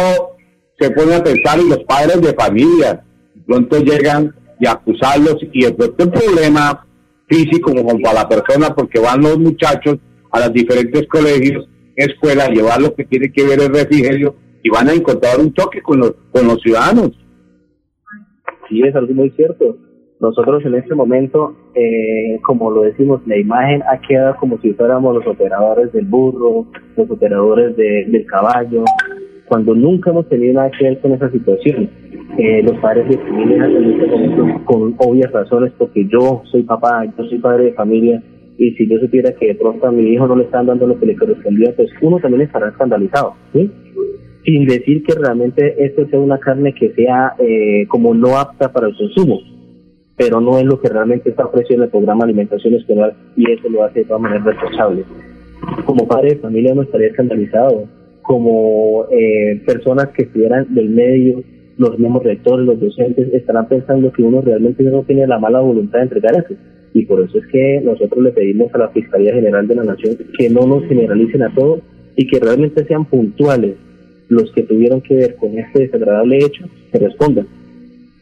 se 0.79 0.91
pone 0.91 1.15
a 1.15 1.23
pensar 1.23 1.59
en 1.59 1.69
los 1.69 1.83
padres 1.83 2.21
de 2.21 2.33
familia, 2.33 3.03
pronto 3.45 3.79
llegan 3.79 4.33
y 4.59 4.67
acusarlos 4.67 5.37
y 5.53 5.65
el 5.65 5.75
problema 5.75 6.85
físico 7.27 7.73
como 7.73 7.99
para 7.99 8.23
la 8.23 8.29
persona 8.29 8.73
porque 8.75 8.99
van 8.99 9.21
los 9.21 9.37
muchachos 9.37 9.97
a 10.31 10.39
los 10.39 10.53
diferentes 10.53 11.07
colegios, 11.07 11.67
escuelas, 11.95 12.49
a 12.49 12.51
llevar 12.51 12.81
lo 12.81 12.93
que 12.93 13.05
tiene 13.05 13.31
que 13.31 13.45
ver 13.45 13.59
el 13.61 13.73
refrigerio 13.73 14.35
y 14.63 14.69
van 14.69 14.89
a 14.89 14.93
encontrar 14.93 15.39
un 15.39 15.53
choque 15.53 15.81
con 15.81 15.99
los, 15.99 16.13
con 16.31 16.47
los 16.47 16.61
ciudadanos. 16.61 17.11
Sí, 18.67 18.81
es 18.83 18.95
algo 18.95 19.13
muy 19.13 19.29
cierto. 19.31 19.77
Nosotros 20.19 20.63
en 20.65 20.75
este 20.75 20.93
momento, 20.95 21.55
eh, 21.73 22.39
como 22.43 22.71
lo 22.71 22.81
decimos, 22.81 23.21
la 23.25 23.37
imagen 23.37 23.81
ha 23.83 23.99
quedado 24.01 24.35
como 24.35 24.59
si 24.59 24.73
fuéramos 24.73 25.15
los 25.15 25.25
operadores 25.25 25.93
del 25.93 26.05
burro, 26.05 26.67
los 26.97 27.09
operadores 27.09 27.75
del 27.77 28.25
caballo, 28.25 28.83
cuando 29.49 29.73
nunca 29.73 30.11
hemos 30.11 30.29
tenido 30.29 30.53
nada 30.53 30.71
que 30.71 30.85
ver 30.85 30.99
con 30.99 31.11
esa 31.11 31.29
situación. 31.31 31.89
Eh, 32.37 32.61
los 32.63 32.77
padres 32.77 33.09
de 33.09 33.17
familia 33.17 33.65
en 33.65 33.91
este 33.91 34.05
momento 34.05 34.65
con 34.65 34.95
obvias 34.99 35.31
razones, 35.31 35.73
porque 35.77 36.07
yo 36.07 36.43
soy 36.51 36.63
papá, 36.63 37.03
yo 37.17 37.25
soy 37.25 37.39
padre 37.39 37.65
de 37.65 37.73
familia, 37.73 38.21
y 38.57 38.71
si 38.75 38.87
yo 38.87 38.99
supiera 38.99 39.33
que 39.33 39.47
de 39.47 39.55
pronto 39.55 39.87
a 39.87 39.91
mi 39.91 40.03
hijo 40.13 40.27
no 40.27 40.35
le 40.35 40.43
están 40.43 40.67
dando 40.67 40.85
lo 40.85 40.99
que 40.99 41.07
le 41.07 41.15
correspondía, 41.15 41.73
pues 41.75 41.89
uno 42.01 42.19
también 42.19 42.43
estará 42.43 42.69
escandalizado. 42.69 43.33
Sin 43.53 44.65
decir 44.65 45.03
que 45.03 45.15
realmente 45.15 45.83
esto 45.83 46.07
sea 46.07 46.19
una 46.19 46.37
carne 46.37 46.73
que 46.73 46.93
sea 46.93 47.33
eh, 47.39 47.85
como 47.87 48.13
no 48.13 48.37
apta 48.37 48.71
para 48.71 48.87
el 48.87 48.95
consumo, 48.95 49.39
pero 50.15 50.39
no 50.39 50.59
es 50.59 50.65
lo 50.65 50.79
que 50.79 50.89
realmente 50.89 51.29
está 51.29 51.45
ofreciendo 51.45 51.83
en 51.83 51.87
el 51.87 51.91
programa 51.91 52.25
de 52.25 52.31
alimentación 52.31 52.75
escolar 52.75 53.15
y 53.35 53.49
eso 53.49 53.69
lo 53.69 53.83
hace 53.83 53.99
de 53.99 54.05
todas 54.05 54.21
maneras 54.21 54.45
responsable. 54.45 55.03
Como 55.85 56.07
padre 56.07 56.31
de 56.31 56.35
familia 56.37 56.75
no 56.75 56.83
estaría 56.83 57.07
escandalizado, 57.07 57.87
como 58.29 59.07
eh, 59.09 59.59
personas 59.65 60.09
que 60.09 60.21
estuvieran 60.21 60.71
del 60.75 60.91
medio, 60.91 61.43
los 61.77 61.97
mismos 61.97 62.23
rectores, 62.23 62.63
los 62.63 62.79
docentes, 62.79 63.33
estarán 63.33 63.67
pensando 63.67 64.13
que 64.13 64.21
uno 64.21 64.39
realmente 64.41 64.83
no 64.83 65.01
tiene 65.01 65.25
la 65.25 65.39
mala 65.39 65.61
voluntad 65.61 65.97
de 65.97 66.03
entregar 66.03 66.35
eso. 66.35 66.53
Y 66.93 67.07
por 67.07 67.23
eso 67.23 67.39
es 67.39 67.47
que 67.47 67.81
nosotros 67.83 68.23
le 68.23 68.29
pedimos 68.29 68.71
a 68.75 68.77
la 68.77 68.89
Fiscalía 68.89 69.33
General 69.33 69.67
de 69.67 69.73
la 69.73 69.83
Nación 69.83 70.15
que 70.37 70.47
no 70.47 70.67
nos 70.67 70.85
generalicen 70.87 71.41
a 71.41 71.55
todos 71.55 71.79
y 72.15 72.27
que 72.27 72.39
realmente 72.39 72.85
sean 72.85 73.05
puntuales 73.05 73.77
los 74.27 74.51
que 74.51 74.61
tuvieron 74.61 75.01
que 75.01 75.15
ver 75.15 75.35
con 75.35 75.57
este 75.57 75.85
desagradable 75.87 76.37
hecho, 76.37 76.65
que 76.91 76.99
respondan, 76.99 77.47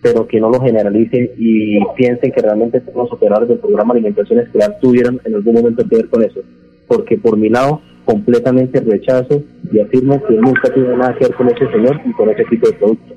pero 0.01 0.25
que 0.25 0.39
no 0.39 0.49
lo 0.49 0.61
generalicen 0.61 1.31
y 1.37 1.79
piensen 1.97 2.31
que 2.31 2.41
realmente 2.41 2.81
los 2.95 3.11
operadores 3.11 3.49
del 3.49 3.59
programa 3.59 3.93
de 3.93 3.99
alimentación 3.99 4.39
escolar 4.39 4.77
tuvieron 4.79 5.19
en 5.25 5.35
algún 5.35 5.55
momento 5.55 5.85
que 5.85 5.97
ver 5.97 6.07
con 6.07 6.23
eso. 6.23 6.39
Porque 6.87 7.17
por 7.17 7.35
mi 7.35 7.49
lado, 7.49 7.81
completamente 8.07 8.79
rechazo 8.79 9.43
y 9.71 9.79
afirmo 9.79 10.23
que 10.25 10.35
nunca 10.35 10.73
tuve 10.73 10.95
nada 10.95 11.13
que 11.15 11.25
ver 11.25 11.35
con 11.35 11.49
ese 11.49 11.69
señor 11.69 12.01
y 12.05 12.11
con 12.13 12.29
ese 12.29 12.45
tipo 12.45 12.67
de 12.67 12.73
producto. 12.73 13.13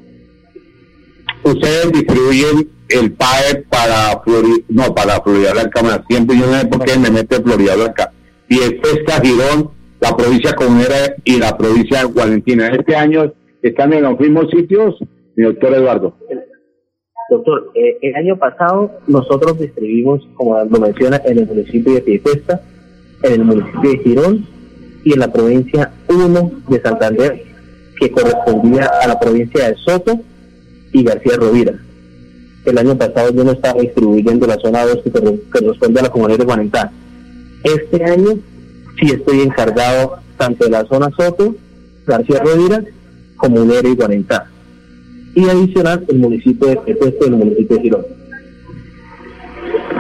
Ustedes 1.45 1.93
distribuyen 1.93 2.69
el 2.89 3.13
PAE 3.13 3.65
para 3.71 4.21
Florida, 4.25 4.65
no, 4.69 4.93
para 4.93 5.23
Florida 5.23 5.53
Blanca, 5.53 6.05
siempre 6.09 6.37
yo 6.37 6.47
no 6.47 6.55
sé 6.55 6.67
por 6.67 6.85
qué 6.85 6.99
me 6.99 7.11
mete 7.11 7.41
Florida 7.41 7.77
Blanca. 7.77 8.13
Y 8.49 8.57
Girón, 8.57 9.71
la 10.01 10.17
provincia 10.17 10.55
comunera 10.55 11.15
y 11.25 11.39
la 11.39 11.57
provincia 11.57 12.01
de 12.01 12.13
Valentina. 12.13 12.67
Este 12.67 12.97
año 12.97 13.33
están 13.63 13.93
en 13.93 14.03
los 14.03 14.19
mismos 14.19 14.51
sitios, 14.51 14.97
mi 15.37 15.45
doctor 15.45 15.73
Eduardo. 15.75 16.17
Doctor, 17.31 17.71
eh, 17.77 17.97
el 18.03 18.17
año 18.17 18.37
pasado 18.37 18.91
nosotros 19.07 19.57
distribuimos, 19.57 20.29
como 20.35 20.59
lo 20.65 20.81
menciona, 20.81 21.23
en 21.25 21.39
el 21.39 21.47
municipio 21.47 21.95
de 21.95 22.01
Piedecuesta, 22.01 22.61
en 23.23 23.33
el 23.35 23.45
municipio 23.45 23.91
de 23.91 23.99
Girón 23.99 24.60
y 25.05 25.13
en 25.13 25.21
la 25.21 25.33
provincia 25.33 25.93
1 26.09 26.53
de 26.69 26.81
Santander, 26.81 27.43
que 27.99 28.11
correspondía 28.11 28.91
a 29.03 29.07
la 29.07 29.19
provincia 29.19 29.69
de 29.69 29.77
Soto 29.77 30.21
y 30.93 31.05
García 31.05 31.37
Rovira. 31.37 31.75
El 32.65 32.79
año 32.79 32.97
pasado 32.97 33.33
yo 33.33 33.45
no 33.45 33.53
estaba 33.53 33.81
distribuyendo 33.81 34.47
la 34.47 34.59
zona 34.59 34.85
2 34.85 35.01
que 35.03 35.11
corresponde 35.11 36.01
a 36.01 36.05
la 36.05 36.11
comunidad 36.11 36.39
de 36.39 36.45
Guanentá. 36.45 36.93
Este 37.65 38.05
año 38.05 38.39
sí 38.99 39.13
estoy 39.13 39.41
encargado 39.41 40.19
tanto 40.37 40.65
de 40.65 40.71
la 40.71 40.87
zona 40.87 41.11
Soto, 41.17 41.55
García 42.07 42.41
Rovira, 42.41 42.83
como 43.37 43.63
Unero 43.63 43.89
y 43.89 43.95
Guanentá. 43.95 44.51
Y 45.35 45.49
adicional 45.49 46.05
el 46.09 46.19
municipio 46.19 46.69
de 46.69 46.77
Pepesto 46.77 47.25
y 47.25 47.29
el 47.29 47.37
municipio 47.37 47.77
de 47.77 47.83
Girón. 47.83 48.20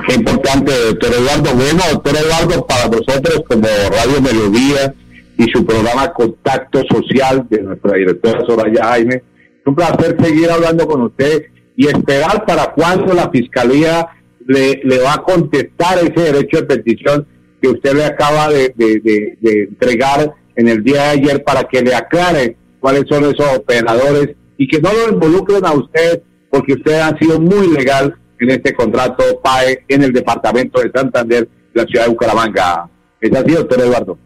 Qué 0.06 0.14
importante, 0.14 0.72
doctor 0.86 1.10
Eduardo. 1.12 1.54
Bueno, 1.54 1.82
doctor 1.92 2.16
Eduardo, 2.16 2.66
para 2.66 2.88
nosotros 2.88 3.42
como 3.48 3.66
Radio 3.66 4.20
Melodía 4.20 4.94
y 5.36 5.44
su 5.50 5.64
programa 5.64 6.12
Contacto 6.12 6.82
Social 6.90 7.46
de 7.50 7.62
nuestra 7.62 7.96
directora 7.96 8.44
Soraya 8.46 8.84
Jaime, 8.84 9.14
es 9.16 9.66
un 9.66 9.74
placer 9.74 10.16
seguir 10.20 10.50
hablando 10.50 10.86
con 10.86 11.02
usted 11.02 11.44
y 11.76 11.86
esperar 11.86 12.44
para 12.46 12.72
cuándo 12.72 13.14
la 13.14 13.30
Fiscalía 13.30 14.08
le, 14.46 14.80
va 14.98 15.14
a 15.14 15.22
contestar 15.22 15.98
ese 15.98 16.32
derecho 16.32 16.58
de 16.58 16.76
petición 16.76 17.26
que 17.60 17.68
usted 17.68 17.94
le 17.94 18.04
acaba 18.04 18.48
de, 18.48 18.72
de, 18.76 19.00
de 19.40 19.62
entregar 19.64 20.34
en 20.56 20.68
el 20.68 20.82
día 20.82 21.02
de 21.02 21.08
ayer 21.10 21.44
para 21.44 21.64
que 21.64 21.82
le 21.82 21.94
aclare 21.94 22.56
cuáles 22.80 23.04
son 23.08 23.24
esos 23.24 23.56
operadores 23.56 24.30
y 24.56 24.66
que 24.68 24.80
no 24.80 24.90
lo 24.92 25.12
involucren 25.12 25.64
a 25.64 25.72
usted 25.72 26.22
porque 26.50 26.74
usted 26.74 27.00
ha 27.00 27.16
sido 27.18 27.40
muy 27.40 27.68
legal 27.68 28.16
en 28.40 28.50
este 28.50 28.74
contrato 28.74 29.22
PAE 29.42 29.84
en 29.88 30.02
el 30.02 30.12
departamento 30.12 30.80
de 30.80 30.90
Santander, 30.90 31.48
la 31.74 31.84
ciudad 31.84 32.04
de 32.04 32.10
Bucaramanga. 32.10 32.88
¿Es 33.20 33.32
así, 33.36 33.54
doctor 33.54 33.80
Eduardo? 33.80 34.18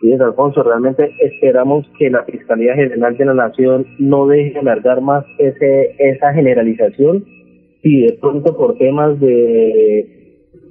Sí, 0.00 0.12
Alfonso, 0.14 0.62
realmente 0.62 1.10
esperamos 1.20 1.86
que 1.98 2.08
la 2.08 2.24
Fiscalía 2.24 2.74
General 2.74 3.16
de 3.16 3.24
la 3.26 3.34
Nación 3.34 3.86
no 3.98 4.26
deje 4.26 4.58
alargar 4.58 5.02
más 5.02 5.24
ese, 5.38 5.94
esa 5.98 6.32
generalización 6.32 7.24
si 7.82 8.02
de 8.02 8.12
pronto 8.20 8.56
por 8.56 8.76
temas 8.76 9.18
de, 9.20 10.16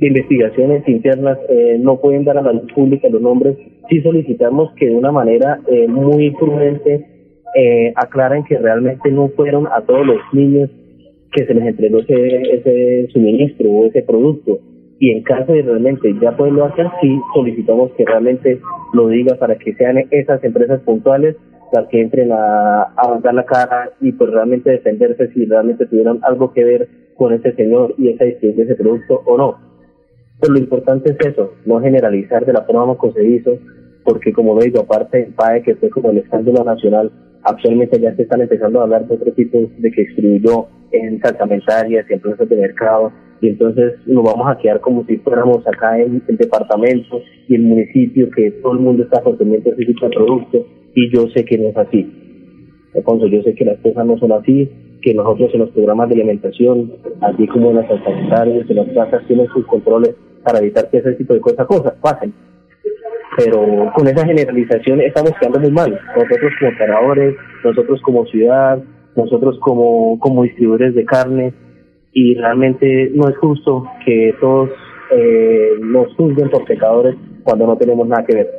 investigaciones 0.01 0.87
internas 0.87 1.37
eh, 1.49 1.77
no 1.79 1.99
pueden 1.99 2.23
dar 2.23 2.37
a 2.37 2.41
la 2.41 2.53
luz 2.53 2.71
pública 2.73 3.09
los 3.09 3.21
nombres, 3.21 3.57
sí 3.89 4.01
solicitamos 4.01 4.71
que 4.75 4.87
de 4.87 4.95
una 4.95 5.11
manera 5.11 5.59
eh, 5.67 5.87
muy 5.87 6.31
prudente 6.31 7.05
eh, 7.55 7.91
aclaren 7.95 8.45
que 8.45 8.57
realmente 8.57 9.11
no 9.11 9.29
fueron 9.29 9.67
a 9.67 9.81
todos 9.81 10.05
los 10.05 10.17
niños 10.31 10.69
que 11.31 11.45
se 11.45 11.53
les 11.53 11.65
entregó 11.65 11.99
ese, 11.99 12.41
ese 12.53 13.07
suministro 13.11 13.69
o 13.69 13.85
ese 13.85 14.01
producto 14.01 14.59
y 14.99 15.11
en 15.11 15.23
caso 15.23 15.53
de 15.53 15.61
realmente 15.61 16.13
ya 16.21 16.35
poderlo 16.35 16.65
hacer, 16.65 16.87
sí 17.01 17.19
solicitamos 17.33 17.91
que 17.93 18.05
realmente 18.05 18.59
lo 18.93 19.07
diga 19.07 19.35
para 19.35 19.57
que 19.57 19.73
sean 19.75 19.97
esas 20.11 20.43
empresas 20.43 20.81
puntuales 20.81 21.37
las 21.71 21.87
que 21.87 22.01
entren 22.01 22.31
a, 22.31 22.81
a 22.81 23.33
la 23.33 23.45
cara 23.45 23.91
y 24.01 24.11
pues 24.11 24.29
realmente 24.31 24.71
defenderse 24.71 25.31
si 25.33 25.45
realmente 25.45 25.85
tuvieron 25.85 26.19
algo 26.23 26.51
que 26.51 26.63
ver 26.65 26.89
con 27.15 27.33
ese 27.33 27.53
señor 27.53 27.93
y 27.97 28.09
esa 28.09 28.25
distribución 28.25 28.67
de 28.67 28.73
ese 28.73 28.83
producto 28.83 29.21
o 29.25 29.37
no. 29.37 29.57
Pero 30.41 30.53
lo 30.53 30.59
importante 30.59 31.11
es 31.11 31.17
eso, 31.27 31.53
no 31.65 31.79
generalizar 31.79 32.45
de 32.45 32.53
la 32.53 32.63
forma 32.63 32.97
se 33.13 33.25
hizo, 33.25 33.51
porque 34.03 34.33
como 34.33 34.55
lo 34.55 34.61
digo, 34.61 34.81
aparte 34.81 35.19
del 35.19 35.33
PAE, 35.33 35.61
que 35.61 35.75
fue 35.75 35.89
como 35.89 36.09
el 36.09 36.17
escándalo 36.17 36.63
nacional, 36.63 37.11
actualmente 37.43 37.99
ya 37.99 38.15
se 38.15 38.23
están 38.23 38.41
empezando 38.41 38.79
a 38.79 38.83
hablar 38.83 39.05
de 39.07 39.15
otro 39.15 39.31
tipo 39.33 39.59
de 39.77 39.91
que 39.91 40.01
distribuyó 40.01 40.67
en 40.91 41.19
salsamentarias 41.21 42.05
y 42.09 42.13
empresas 42.13 42.49
de 42.49 42.55
mercado, 42.55 43.11
y 43.41 43.49
entonces 43.49 43.93
nos 44.05 44.23
vamos 44.23 44.47
a 44.49 44.57
quedar 44.57 44.81
como 44.81 45.05
si 45.05 45.17
fuéramos 45.17 45.65
acá 45.65 45.99
en 45.99 46.21
el 46.27 46.37
departamento 46.37 47.21
y 47.47 47.55
el 47.55 47.61
municipio 47.63 48.29
que 48.31 48.51
todo 48.51 48.73
el 48.73 48.79
mundo 48.79 49.03
está 49.03 49.21
consumiendo 49.21 49.71
ese 49.71 49.85
tipo 49.85 50.07
de 50.07 50.15
productos 50.15 50.65
y 50.93 51.09
yo 51.13 51.27
sé 51.29 51.45
que 51.45 51.57
no 51.57 51.69
es 51.69 51.77
así. 51.77 52.11
Entonces 52.93 53.31
yo 53.31 53.41
sé 53.43 53.53
que 53.53 53.65
las 53.65 53.79
cosas 53.79 54.05
no 54.05 54.17
son 54.17 54.31
así, 54.33 54.69
que 55.01 55.13
nosotros 55.13 55.51
en 55.53 55.59
los 55.61 55.69
programas 55.69 56.09
de 56.09 56.15
alimentación, 56.15 56.91
así 57.21 57.47
como 57.47 57.69
en 57.69 57.77
las 57.77 57.87
sanitarias, 57.87 58.69
en 58.69 58.75
las 58.75 58.89
plazas, 58.89 59.25
tienen 59.27 59.47
sus 59.47 59.65
controles 59.67 60.15
para 60.43 60.59
evitar 60.59 60.89
que 60.89 60.97
ese 60.97 61.13
tipo 61.13 61.33
de 61.33 61.39
cosas, 61.39 61.65
cosas 61.67 61.93
pasen. 62.01 62.33
Pero 63.37 63.91
con 63.95 64.07
esa 64.07 64.25
generalización 64.25 64.99
estamos 65.01 65.31
quedando 65.39 65.59
muy 65.59 65.71
mal. 65.71 65.97
Nosotros 66.15 66.51
como 66.59 66.71
operadores, 66.71 67.35
nosotros 67.63 68.01
como 68.01 68.25
ciudad, 68.25 68.83
nosotros 69.15 69.57
como, 69.61 70.19
como 70.19 70.43
distribuidores 70.43 70.95
de 70.95 71.05
carne, 71.05 71.53
y 72.11 72.35
realmente 72.35 73.11
no 73.13 73.29
es 73.29 73.37
justo 73.37 73.85
que 74.05 74.33
todos 74.39 74.69
eh, 75.11 75.71
nos 75.81 76.13
juzguen 76.15 76.49
por 76.49 76.65
pecadores 76.65 77.15
cuando 77.43 77.67
no 77.67 77.77
tenemos 77.77 78.07
nada 78.07 78.25
que 78.25 78.35
ver. 78.35 78.49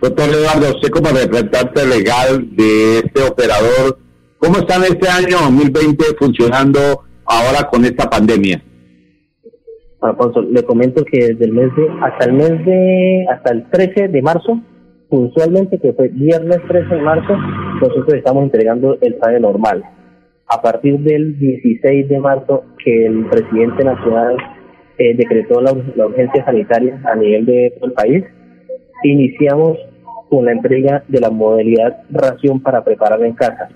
Doctor 0.00 0.28
Eduardo, 0.28 0.76
usted 0.76 0.90
como 0.90 1.08
representante 1.08 1.86
legal 1.86 2.54
de 2.54 2.98
este 2.98 3.22
operador, 3.22 3.98
¿cómo 4.38 4.58
están 4.58 4.82
este 4.82 5.08
año 5.08 5.38
2020 5.50 6.04
funcionando 6.18 6.78
ahora 7.24 7.68
con 7.70 7.84
esta 7.84 8.08
pandemia? 8.08 8.62
Alfonso, 10.00 10.42
le 10.42 10.64
comento 10.64 11.04
que 11.04 11.28
desde 11.28 11.44
el 11.44 11.52
mes 11.52 11.74
de, 11.76 11.88
hasta 12.02 12.24
el 12.26 12.32
mes 12.32 12.64
de, 12.64 13.26
hasta 13.30 13.52
el 13.52 13.70
13 13.70 14.08
de 14.08 14.22
marzo, 14.22 14.60
puntualmente, 15.12 15.78
que 15.78 15.92
fue 15.92 16.08
viernes 16.08 16.58
13 16.66 16.94
de 16.94 17.02
marzo, 17.02 17.36
nosotros 17.82 18.14
estamos 18.14 18.44
entregando 18.44 18.96
el 19.02 19.16
pago 19.16 19.38
normal. 19.40 19.84
A 20.46 20.62
partir 20.62 20.98
del 21.00 21.38
16 21.38 22.08
de 22.08 22.18
marzo 22.18 22.64
que 22.82 23.04
el 23.04 23.26
presidente 23.26 23.84
nacional 23.84 24.38
eh, 24.96 25.14
decretó 25.14 25.60
la, 25.60 25.72
urgencia 25.72 26.42
sanitaria 26.46 26.98
a 27.04 27.14
nivel 27.14 27.44
de 27.44 27.74
todo 27.76 27.90
el 27.90 27.92
país, 27.92 28.24
iniciamos 29.04 29.76
con 30.30 30.46
la 30.46 30.52
entrega 30.52 31.04
de 31.08 31.20
la 31.20 31.28
modalidad 31.28 32.04
ración 32.10 32.62
para 32.62 32.82
preparar 32.82 33.22
en 33.22 33.34
casa, 33.34 33.68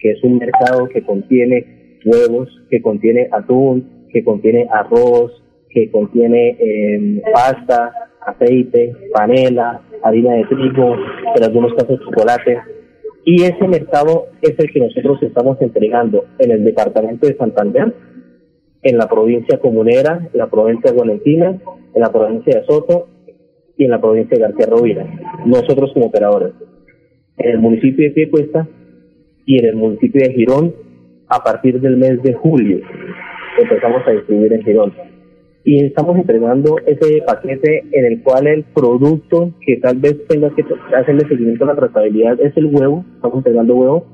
que 0.00 0.10
es 0.10 0.24
un 0.24 0.38
mercado 0.38 0.88
que 0.88 1.04
contiene 1.04 2.00
huevos, 2.04 2.48
que 2.68 2.82
contiene 2.82 3.28
atún, 3.30 4.08
que 4.12 4.24
contiene 4.24 4.66
arroz, 4.72 5.40
que 5.70 5.88
contiene 5.92 6.56
eh, 6.58 7.22
pasta, 7.32 7.92
aceite, 8.26 8.92
panela, 9.12 9.80
harina 10.02 10.34
de 10.34 10.44
trigo, 10.44 10.96
en 11.34 11.44
algunos 11.44 11.74
casos 11.74 12.00
chocolate, 12.00 12.58
y 13.24 13.42
ese 13.42 13.66
mercado 13.66 14.26
es 14.42 14.58
el 14.58 14.70
que 14.70 14.80
nosotros 14.80 15.22
estamos 15.22 15.60
entregando 15.60 16.24
en 16.38 16.50
el 16.50 16.64
departamento 16.64 17.26
de 17.26 17.36
Santander, 17.36 17.94
en 18.82 18.98
la 18.98 19.08
provincia 19.08 19.58
comunera, 19.58 20.28
en 20.32 20.38
la 20.38 20.50
provincia 20.50 20.92
de 20.92 20.98
Valentina, 20.98 21.58
en 21.94 22.00
la 22.00 22.12
provincia 22.12 22.60
de 22.60 22.66
Soto 22.66 23.08
y 23.78 23.84
en 23.84 23.90
la 23.90 24.00
provincia 24.00 24.36
de 24.36 24.42
García 24.42 24.66
Rovira. 24.66 25.06
Nosotros 25.46 25.92
como 25.94 26.06
operadores. 26.06 26.52
En 27.38 27.50
el 27.50 27.58
municipio 27.58 28.06
de 28.06 28.14
Piecuesta 28.14 28.68
y 29.46 29.58
en 29.58 29.64
el 29.66 29.76
municipio 29.76 30.20
de 30.22 30.34
Girón 30.34 30.74
a 31.28 31.42
partir 31.42 31.80
del 31.80 31.96
mes 31.96 32.22
de 32.22 32.34
julio 32.34 32.80
empezamos 33.58 34.06
a 34.06 34.10
distribuir 34.10 34.52
en 34.52 34.62
Girón 34.62 34.92
y 35.64 35.82
estamos 35.82 36.16
entregando 36.16 36.76
ese 36.86 37.22
paquete 37.26 37.84
en 37.90 38.04
el 38.04 38.22
cual 38.22 38.46
el 38.46 38.64
producto 38.64 39.54
que 39.66 39.78
tal 39.78 39.96
vez 39.96 40.14
tenga 40.28 40.50
que 40.54 40.62
hacerle 40.94 41.26
seguimiento 41.26 41.64
a 41.64 41.68
la 41.68 41.76
tratabilidad 41.76 42.38
es 42.38 42.54
el 42.58 42.66
huevo, 42.66 43.02
estamos 43.16 43.38
entregando 43.38 43.74
huevo 43.74 44.06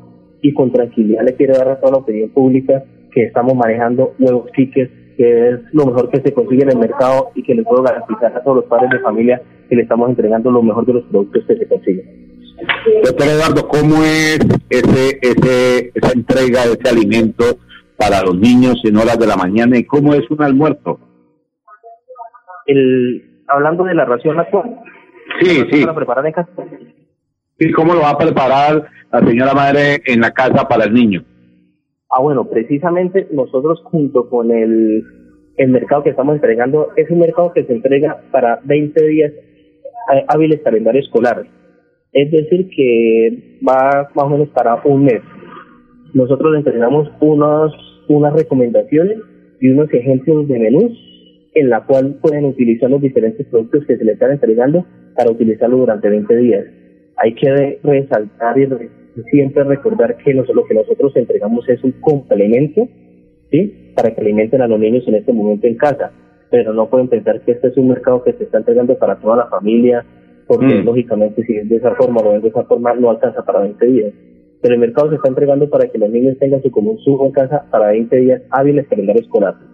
y 0.42 0.54
con 0.54 0.72
tranquilidad 0.72 1.24
le 1.24 1.34
quiero 1.34 1.54
dar 1.54 1.68
a 1.68 1.80
toda 1.80 1.92
la 1.92 1.98
opinión 1.98 2.30
pública 2.30 2.84
que 3.12 3.24
estamos 3.24 3.54
manejando 3.54 4.14
huevos 4.20 4.50
chiques, 4.52 4.88
que 5.16 5.48
es 5.48 5.60
lo 5.72 5.86
mejor 5.86 6.08
que 6.10 6.20
se 6.20 6.32
consigue 6.32 6.62
en 6.62 6.70
el 6.70 6.78
mercado 6.78 7.30
y 7.34 7.42
que 7.42 7.54
le 7.56 7.64
puedo 7.64 7.82
garantizar 7.82 8.34
a 8.36 8.44
todos 8.44 8.58
los 8.58 8.66
padres 8.66 8.90
de 8.90 9.00
familia 9.00 9.42
que 9.68 9.74
le 9.74 9.82
estamos 9.82 10.08
entregando 10.08 10.52
lo 10.52 10.62
mejor 10.62 10.86
de 10.86 10.94
los 10.94 11.04
productos 11.06 11.44
que 11.48 11.56
se 11.56 11.66
consiguen. 11.66 12.30
Doctor 13.02 13.26
Eduardo, 13.26 13.66
¿cómo 13.66 14.04
es 14.04 14.38
ese, 14.68 15.18
ese, 15.20 15.90
esa 15.94 16.12
entrega 16.12 16.66
de 16.66 16.74
ese 16.74 16.88
alimento 16.88 17.44
para 17.96 18.22
los 18.22 18.38
niños 18.38 18.80
en 18.84 18.96
horas 18.96 19.18
de 19.18 19.26
la 19.26 19.36
mañana 19.36 19.76
y 19.76 19.84
cómo 19.84 20.14
es 20.14 20.30
un 20.30 20.42
almuerzo? 20.42 21.00
El 22.70 23.42
hablando 23.46 23.85
de 23.85 23.94
la 23.94 24.04
ración 24.04 24.38
actual. 24.38 24.80
Sí, 25.40 25.62
sí. 25.70 25.83
Para 25.83 25.94
preparar 25.94 26.26
en 26.26 26.33
casa. 26.33 26.50
¿Y 27.59 27.72
cómo 27.72 27.94
lo 27.94 28.00
va 28.00 28.11
a 28.11 28.18
preparar 28.18 28.88
la 29.12 29.20
señora 29.20 29.52
madre 29.52 30.00
en 30.06 30.20
la 30.20 30.30
casa 30.30 30.66
para 30.66 30.85
el 30.85 30.94
niño? 30.94 31.24
Ah, 32.11 32.20
bueno, 32.20 32.48
precisamente 32.48 33.28
nosotros 33.33 33.80
junto 33.85 34.28
con 34.28 34.50
el, 34.50 35.04
el 35.56 35.68
mercado 35.68 36.02
que 36.02 36.11
estamos 36.11 36.35
entregando, 36.35 36.88
es 36.96 37.11
un 37.11 37.20
mercado 37.20 37.52
que 37.52 37.64
se 37.64 37.72
entrega 37.72 38.22
para 38.33 38.61
20 38.64 39.06
días 39.06 39.33
eh, 39.33 40.24
hábiles 40.28 40.62
calendario 40.62 41.00
escolar. 41.00 41.46
Es 42.12 42.30
decir, 42.33 42.68
que 42.70 43.61
va 43.66 44.09
más 44.14 44.24
o 44.24 44.30
menos 44.30 44.48
para 44.48 44.80
un 44.85 45.04
mes. 45.04 45.22
Nosotros 46.14 46.52
le 46.52 46.59
entregamos 46.59 47.09
unos, 47.20 47.72
unas 48.09 48.33
recomendaciones 48.33 49.18
y 49.61 49.68
unos 49.68 49.92
ejemplos 49.92 50.48
de 50.48 50.59
menús 50.59 51.10
en 51.54 51.68
la 51.68 51.84
cual 51.84 52.18
pueden 52.20 52.44
utilizar 52.44 52.90
los 52.90 53.00
diferentes 53.00 53.46
productos 53.46 53.84
que 53.86 53.96
se 53.96 54.04
les 54.04 54.14
están 54.14 54.32
entregando 54.32 54.86
para 55.16 55.30
utilizarlo 55.30 55.78
durante 55.78 56.08
20 56.08 56.36
días. 56.36 56.66
Hay 57.16 57.34
que 57.34 57.80
resaltar 57.82 58.58
y 58.58 58.66
siempre 59.30 59.64
recordar 59.64 60.16
que 60.16 60.32
lo 60.32 60.44
que 60.44 60.74
nosotros 60.74 61.14
entregamos 61.16 61.68
es 61.68 61.82
un 61.82 61.92
complemento, 62.00 62.88
¿sí? 63.50 63.92
Para 63.94 64.14
que 64.14 64.20
alimenten 64.20 64.62
a 64.62 64.68
los 64.68 64.78
niños 64.78 65.06
en 65.06 65.16
este 65.16 65.32
momento 65.32 65.66
en 65.66 65.76
casa. 65.76 66.12
Pero 66.50 66.72
no 66.72 66.88
pueden 66.88 67.08
pensar 67.08 67.40
que 67.42 67.52
este 67.52 67.68
es 67.68 67.76
un 67.76 67.88
mercado 67.88 68.22
que 68.22 68.32
se 68.32 68.44
está 68.44 68.58
entregando 68.58 68.98
para 68.98 69.16
toda 69.16 69.36
la 69.36 69.46
familia, 69.46 70.04
porque 70.46 70.66
mm. 70.66 70.84
lógicamente 70.84 71.44
si 71.44 71.56
es 71.56 71.68
de 71.68 71.76
esa 71.76 71.94
forma 71.94 72.20
o 72.20 72.36
es 72.36 72.42
de 72.42 72.48
esa 72.48 72.64
forma 72.64 72.94
no 72.94 73.10
alcanza 73.10 73.44
para 73.44 73.60
20 73.60 73.86
días. 73.86 74.12
Pero 74.62 74.74
el 74.74 74.80
mercado 74.80 75.10
se 75.10 75.16
está 75.16 75.28
entregando 75.28 75.68
para 75.68 75.88
que 75.88 75.98
los 75.98 76.10
niños 76.10 76.38
tengan 76.38 76.62
su 76.62 76.70
común 76.70 76.98
subo 76.98 77.26
en 77.26 77.32
casa 77.32 77.66
para 77.70 77.88
20 77.88 78.16
días 78.16 78.42
hábiles 78.50 78.86
calendario 78.88 79.22
escolar. 79.22 79.69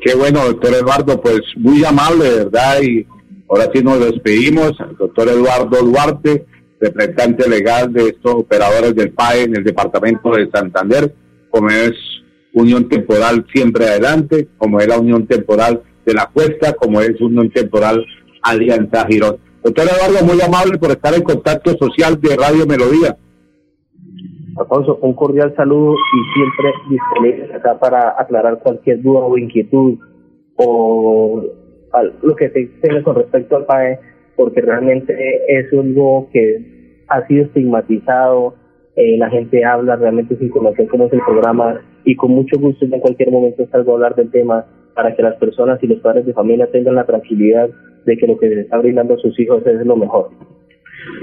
Qué 0.00 0.14
bueno, 0.14 0.44
doctor 0.44 0.74
Eduardo, 0.74 1.20
pues 1.20 1.40
muy 1.56 1.84
amable, 1.84 2.28
¿verdad? 2.44 2.82
Y 2.82 3.06
ahora 3.48 3.70
sí 3.72 3.82
nos 3.82 4.00
despedimos, 4.00 4.72
doctor 4.98 5.28
Eduardo 5.28 5.82
Duarte, 5.82 6.44
representante 6.80 7.48
legal 7.48 7.92
de 7.92 8.08
estos 8.08 8.34
operadores 8.34 8.94
del 8.94 9.12
PAE 9.12 9.44
en 9.44 9.56
el 9.56 9.64
departamento 9.64 10.30
de 10.32 10.50
Santander, 10.52 11.14
como 11.50 11.70
es 11.70 11.92
Unión 12.52 12.88
Temporal 12.88 13.46
Siempre 13.52 13.86
Adelante, 13.86 14.48
como 14.58 14.80
es 14.80 14.88
la 14.88 14.98
Unión 14.98 15.26
Temporal 15.26 15.82
de 16.04 16.14
la 16.14 16.26
Cuesta, 16.26 16.74
como 16.74 17.00
es 17.00 17.18
Unión 17.20 17.50
Temporal 17.50 18.04
Alianza 18.42 19.06
Girón. 19.06 19.38
Doctor 19.62 19.88
Eduardo, 19.88 20.26
muy 20.26 20.40
amable 20.42 20.78
por 20.78 20.90
estar 20.90 21.14
en 21.14 21.22
contacto 21.22 21.74
social 21.78 22.20
de 22.20 22.36
Radio 22.36 22.66
Melodía. 22.66 23.16
Alfonso, 24.56 24.98
un 25.02 25.14
cordial 25.14 25.54
saludo 25.56 25.94
y 25.94 26.32
siempre 26.34 26.72
disponible 26.88 27.54
acá 27.54 27.78
para 27.78 28.14
aclarar 28.18 28.60
cualquier 28.62 29.02
duda 29.02 29.20
o 29.20 29.36
inquietud 29.36 29.98
o 30.56 31.42
lo 32.22 32.36
que 32.36 32.50
se 32.50 32.66
tenga 32.80 33.02
con 33.02 33.16
respecto 33.16 33.56
al 33.56 33.66
PAE, 33.66 33.98
porque 34.36 34.60
realmente 34.60 35.14
es 35.48 35.72
algo 35.72 36.28
que 36.32 37.04
ha 37.08 37.26
sido 37.26 37.44
estigmatizado 37.44 38.54
eh, 38.96 39.16
la 39.18 39.28
gente 39.28 39.64
habla 39.64 39.96
realmente 39.96 40.36
sin 40.36 40.50
conocer 40.50 40.86
cómo 40.86 41.06
es 41.06 41.12
el 41.12 41.20
programa 41.26 41.80
y 42.04 42.14
con 42.14 42.30
mucho 42.30 42.60
gusto 42.60 42.84
en 42.84 43.00
cualquier 43.00 43.32
momento 43.32 43.66
salgo 43.72 43.90
a 43.90 43.94
hablar 43.94 44.14
del 44.14 44.30
tema 44.30 44.66
para 44.94 45.16
que 45.16 45.22
las 45.22 45.34
personas 45.36 45.82
y 45.82 45.88
los 45.88 45.98
padres 45.98 46.24
de 46.26 46.32
familia 46.32 46.70
tengan 46.70 46.94
la 46.94 47.04
tranquilidad 47.04 47.68
de 48.04 48.16
que 48.16 48.26
lo 48.28 48.38
que 48.38 48.46
les 48.46 48.58
está 48.58 48.78
brindando 48.78 49.14
a 49.14 49.18
sus 49.18 49.38
hijos 49.40 49.66
es 49.66 49.84
lo 49.84 49.96
mejor. 49.96 50.30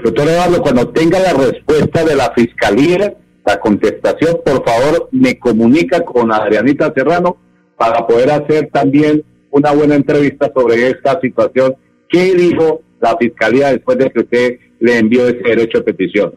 Doctor 0.04 0.28
Eduardo, 0.28 0.60
cuando 0.60 0.92
tenga 0.92 1.18
la 1.18 1.32
respuesta 1.32 2.04
de 2.04 2.14
la 2.14 2.30
Fiscalía, 2.34 3.14
la 3.44 3.58
contestación, 3.58 4.38
por 4.44 4.64
favor, 4.64 5.08
me 5.10 5.38
comunica 5.38 6.04
con 6.04 6.32
Adrianita 6.32 6.92
Serrano 6.94 7.36
para 7.76 8.06
poder 8.06 8.30
hacer 8.30 8.68
también 8.70 9.24
una 9.50 9.72
buena 9.72 9.96
entrevista 9.96 10.50
sobre 10.54 10.88
esta 10.88 11.20
situación. 11.20 11.74
¿Qué 12.08 12.34
dijo 12.34 12.82
la 13.00 13.16
Fiscalía 13.16 13.68
después 13.72 13.98
de 13.98 14.10
que 14.10 14.20
usted 14.20 14.58
le 14.78 14.98
envió 14.98 15.26
ese 15.26 15.42
derecho 15.42 15.78
de 15.78 15.84
petición? 15.84 16.32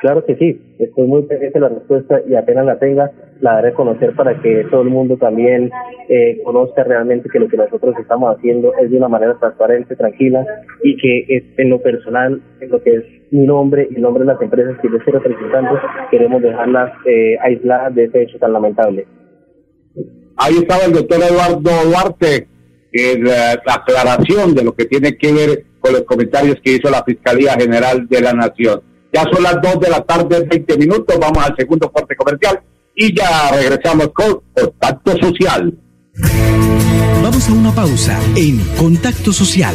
Claro 0.00 0.24
que 0.24 0.34
sí, 0.36 0.76
estoy 0.78 1.06
muy 1.06 1.22
pendiente 1.24 1.58
de 1.58 1.68
la 1.68 1.68
respuesta 1.68 2.22
y 2.26 2.34
apenas 2.34 2.64
la 2.64 2.78
tenga, 2.78 3.10
la 3.40 3.54
daré 3.54 3.68
a 3.68 3.74
conocer 3.74 4.14
para 4.14 4.40
que 4.40 4.64
todo 4.70 4.80
el 4.80 4.88
mundo 4.88 5.18
también 5.18 5.70
eh, 6.08 6.40
conozca 6.42 6.84
realmente 6.84 7.28
que 7.30 7.38
lo 7.38 7.48
que 7.48 7.58
nosotros 7.58 7.94
estamos 8.00 8.34
haciendo 8.34 8.72
es 8.76 8.90
de 8.90 8.96
una 8.96 9.08
manera 9.08 9.38
transparente, 9.38 9.96
tranquila 9.96 10.46
y 10.82 10.96
que 10.96 11.44
en 11.56 11.68
lo 11.68 11.82
personal, 11.82 12.40
en 12.60 12.70
lo 12.70 12.82
que 12.82 12.94
es 12.94 13.04
mi 13.30 13.46
nombre 13.46 13.88
y 13.90 13.96
el 13.96 14.02
nombre 14.02 14.24
de 14.24 14.32
las 14.32 14.42
empresas 14.42 14.76
que 14.80 14.88
yo 14.88 14.96
estoy 14.96 15.12
representando, 15.12 15.78
queremos 16.10 16.42
dejarlas 16.42 16.92
eh, 17.06 17.36
aisladas 17.40 17.94
de 17.94 18.04
ese 18.04 18.22
hecho 18.22 18.38
tan 18.38 18.52
lamentable. 18.52 19.06
Ahí 20.36 20.54
estaba 20.56 20.84
el 20.84 20.92
doctor 20.92 21.18
Eduardo 21.22 21.70
Duarte, 21.88 22.48
en 22.92 23.24
la 23.24 23.60
aclaración 23.66 24.54
de 24.54 24.64
lo 24.64 24.74
que 24.74 24.86
tiene 24.86 25.16
que 25.16 25.32
ver 25.32 25.64
con 25.78 25.92
los 25.92 26.02
comentarios 26.02 26.56
que 26.62 26.74
hizo 26.74 26.90
la 26.90 27.04
Fiscalía 27.04 27.54
General 27.54 28.06
de 28.08 28.20
la 28.20 28.32
Nación. 28.32 28.82
Ya 29.12 29.24
son 29.32 29.42
las 29.42 29.60
2 29.60 29.80
de 29.80 29.90
la 29.90 30.02
tarde, 30.02 30.46
20 30.48 30.78
minutos. 30.78 31.16
Vamos 31.20 31.38
al 31.38 31.56
segundo 31.56 31.90
corte 31.90 32.14
comercial 32.14 32.60
y 32.94 33.16
ya 33.16 33.50
regresamos 33.52 34.10
con 34.12 34.42
Contacto 34.52 35.12
Social. 35.18 35.74
Vamos 37.22 37.48
a 37.48 37.52
una 37.52 37.72
pausa 37.72 38.18
en 38.36 38.58
Contacto 38.78 39.32
Social. 39.32 39.74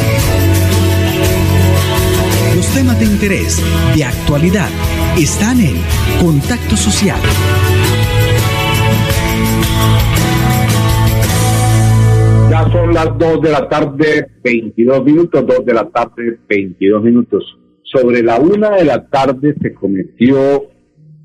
temas 2.81 2.99
de 2.99 3.05
interés, 3.05 3.63
de 3.95 4.03
actualidad, 4.03 4.67
están 5.15 5.59
en 5.59 5.75
Contacto 6.19 6.75
Social. 6.75 7.19
Ya 12.49 12.71
son 12.71 12.91
las 12.91 13.15
2 13.19 13.41
de 13.43 13.51
la 13.51 13.69
tarde, 13.69 14.31
22 14.43 15.03
minutos, 15.03 15.45
2 15.45 15.63
de 15.63 15.73
la 15.75 15.89
tarde, 15.89 16.39
22 16.49 17.03
minutos. 17.03 17.55
Sobre 17.83 18.23
la 18.23 18.39
1 18.39 18.71
de 18.71 18.85
la 18.85 19.07
tarde 19.07 19.53
se 19.61 19.75
cometió 19.75 20.63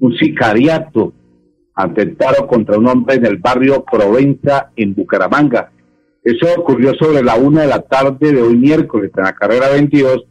un 0.01 0.15
sicariato, 0.19 1.15
atentado 1.75 2.47
contra 2.47 2.77
un 2.77 2.87
hombre 2.87 3.15
en 3.15 3.25
el 3.25 3.39
barrio 3.39 3.83
Provenza, 3.91 4.73
en 4.77 4.95
Bucaramanga. 4.95 5.73
Eso 6.23 6.49
ocurrió 6.55 6.93
sobre 6.97 7.23
la 7.23 7.37
1 7.37 7.63
de 7.63 7.67
la 7.67 7.81
tarde 7.81 8.31
de 8.35 8.43
hoy 8.43 8.57
miércoles, 8.57 9.11
en 9.17 9.25
la 9.25 9.33
carrera 9.33 9.71
22, 9.71 10.27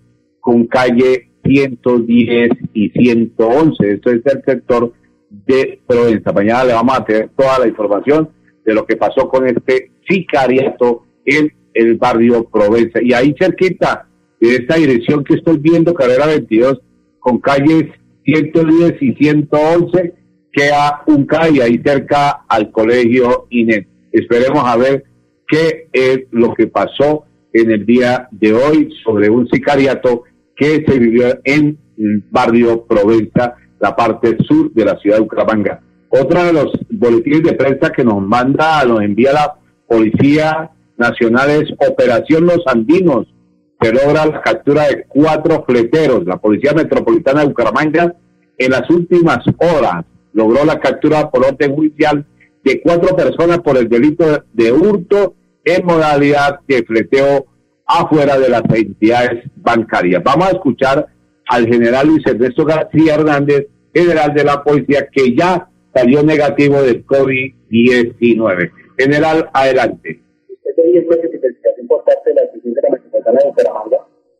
con 0.45 0.67
calle 0.67 1.31
110 1.43 2.51
y 2.75 2.89
111. 2.91 3.93
Esto 3.93 4.11
es 4.11 4.21
el 4.27 4.43
sector 4.45 4.93
de 5.27 5.79
Provenza. 5.87 6.31
Mañana 6.31 6.65
le 6.65 6.73
vamos 6.73 6.99
a 6.99 7.03
tener 7.03 7.31
toda 7.35 7.57
la 7.57 7.67
información 7.67 8.29
de 8.63 8.75
lo 8.75 8.85
que 8.85 8.95
pasó 8.95 9.27
con 9.27 9.47
este 9.47 9.89
sicariato 10.07 11.03
en 11.25 11.51
el 11.73 11.95
barrio 11.95 12.47
Provenza. 12.47 13.01
Y 13.01 13.11
ahí 13.13 13.33
cerquita 13.39 14.07
de 14.39 14.57
esta 14.57 14.75
dirección 14.75 15.23
que 15.23 15.33
estoy 15.33 15.57
viendo, 15.57 15.95
carrera 15.95 16.27
22, 16.27 16.79
con 17.17 17.39
calles 17.39 17.85
110 18.25 19.01
y 19.01 19.15
111, 19.15 20.13
queda 20.51 21.01
un 21.07 21.25
calle 21.25 21.63
ahí 21.63 21.81
cerca 21.83 22.45
al 22.47 22.69
colegio 22.71 23.47
INET. 23.49 23.87
Esperemos 24.11 24.63
a 24.63 24.77
ver 24.77 25.05
qué 25.47 25.89
es 25.91 26.19
lo 26.29 26.53
que 26.53 26.67
pasó 26.67 27.25
en 27.51 27.71
el 27.71 27.83
día 27.83 28.27
de 28.29 28.53
hoy 28.53 28.93
sobre 29.03 29.31
un 29.31 29.47
sicariato 29.47 30.25
que 30.55 30.83
se 30.87 30.99
vivió 30.99 31.39
en 31.43 31.77
barrio 32.29 32.85
Provenza, 32.85 33.55
la 33.79 33.95
parte 33.95 34.37
sur 34.47 34.71
de 34.73 34.85
la 34.85 34.97
ciudad 34.97 35.17
de 35.17 35.23
Bucaramanga. 35.23 35.81
Otro 36.09 36.43
de 36.43 36.53
los 36.53 36.71
boletines 36.89 37.43
de 37.43 37.53
prensa 37.53 37.91
que 37.91 38.03
nos 38.03 38.21
manda, 38.21 38.83
nos 38.85 39.01
envía 39.01 39.33
la 39.33 39.55
Policía 39.87 40.71
Nacional 40.97 41.49
es 41.49 41.71
Operación 41.89 42.45
Los 42.45 42.61
Andinos. 42.67 43.27
Se 43.81 43.91
logra 43.91 44.25
la 44.25 44.41
captura 44.41 44.87
de 44.87 45.05
cuatro 45.07 45.63
fleteros. 45.67 46.25
La 46.25 46.37
Policía 46.37 46.73
Metropolitana 46.73 47.41
de 47.41 47.47
Bucaramanga 47.47 48.15
en 48.57 48.71
las 48.71 48.89
últimas 48.89 49.39
horas 49.57 50.05
logró 50.33 50.63
la 50.65 50.79
captura 50.79 51.29
por 51.29 51.45
orden 51.45 51.75
judicial 51.75 52.25
de 52.63 52.81
cuatro 52.81 53.15
personas 53.15 53.59
por 53.59 53.77
el 53.77 53.89
delito 53.89 54.43
de 54.53 54.71
hurto 54.71 55.35
en 55.63 55.85
modalidad 55.85 56.59
de 56.67 56.83
fleteo 56.83 57.45
afuera 57.85 58.37
de 58.37 58.49
las 58.49 58.63
entidades 58.73 59.43
bancarias. 59.55 60.23
Vamos 60.23 60.47
a 60.47 60.51
escuchar 60.51 61.07
al 61.47 61.67
general 61.67 62.07
Luis 62.07 62.25
Ernesto 62.25 62.65
García 62.65 63.15
Hernández, 63.15 63.67
general 63.93 64.33
de 64.33 64.43
la 64.43 64.63
policía, 64.63 65.07
que 65.11 65.35
ya 65.35 65.69
salió 65.93 66.23
negativo 66.23 66.81
del 66.81 67.05
COVID-19. 67.05 68.71
General, 68.97 69.49
adelante. 69.53 70.19
Usted 70.49 70.75
tenía 70.75 71.01
identificación 71.01 71.87
por 71.87 72.03
parte 72.03 72.29
de 72.29 72.35
la 72.35 72.43
Oficina 72.43 72.81
Metropolitana 72.91 73.39
de 73.39 73.49
Bucaramanga 73.49 73.97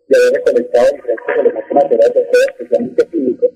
de 0.07 0.17
haber 0.17 0.33
recolectado 0.33 0.85
diferentes 0.93 1.25
elementos 1.39 1.73
materiales 1.73 2.13
de 2.13 2.25
fuego, 2.25 2.45
especialmente 2.49 3.07
químicos, 3.07 3.49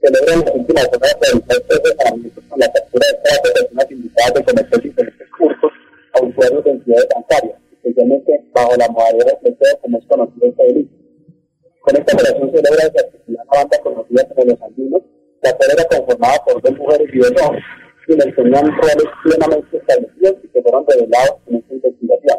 que 0.00 0.10
logran 0.10 0.40
las 0.40 0.54
últimas 0.54 0.88
horas 0.88 1.16
realizar 1.20 1.60
tres 1.68 1.80
reparamientos 1.84 2.44
con 2.48 2.58
la 2.60 2.72
captura 2.72 3.06
de 3.06 3.18
cuatro 3.22 3.52
personas 3.54 3.90
invitadas 3.90 4.34
de 4.34 4.44
cometer 4.44 4.85
dos 17.30 17.42
hombres, 17.46 17.64
quienes 18.06 18.34
tenían 18.34 18.66
roles 18.66 19.08
plenamente 19.22 19.76
establecidos 19.76 20.34
y 20.44 20.48
que 20.48 20.62
fueron 20.62 20.86
revelados 20.86 21.36
en 21.46 21.56
esta 21.56 21.74
investigación. 21.74 22.38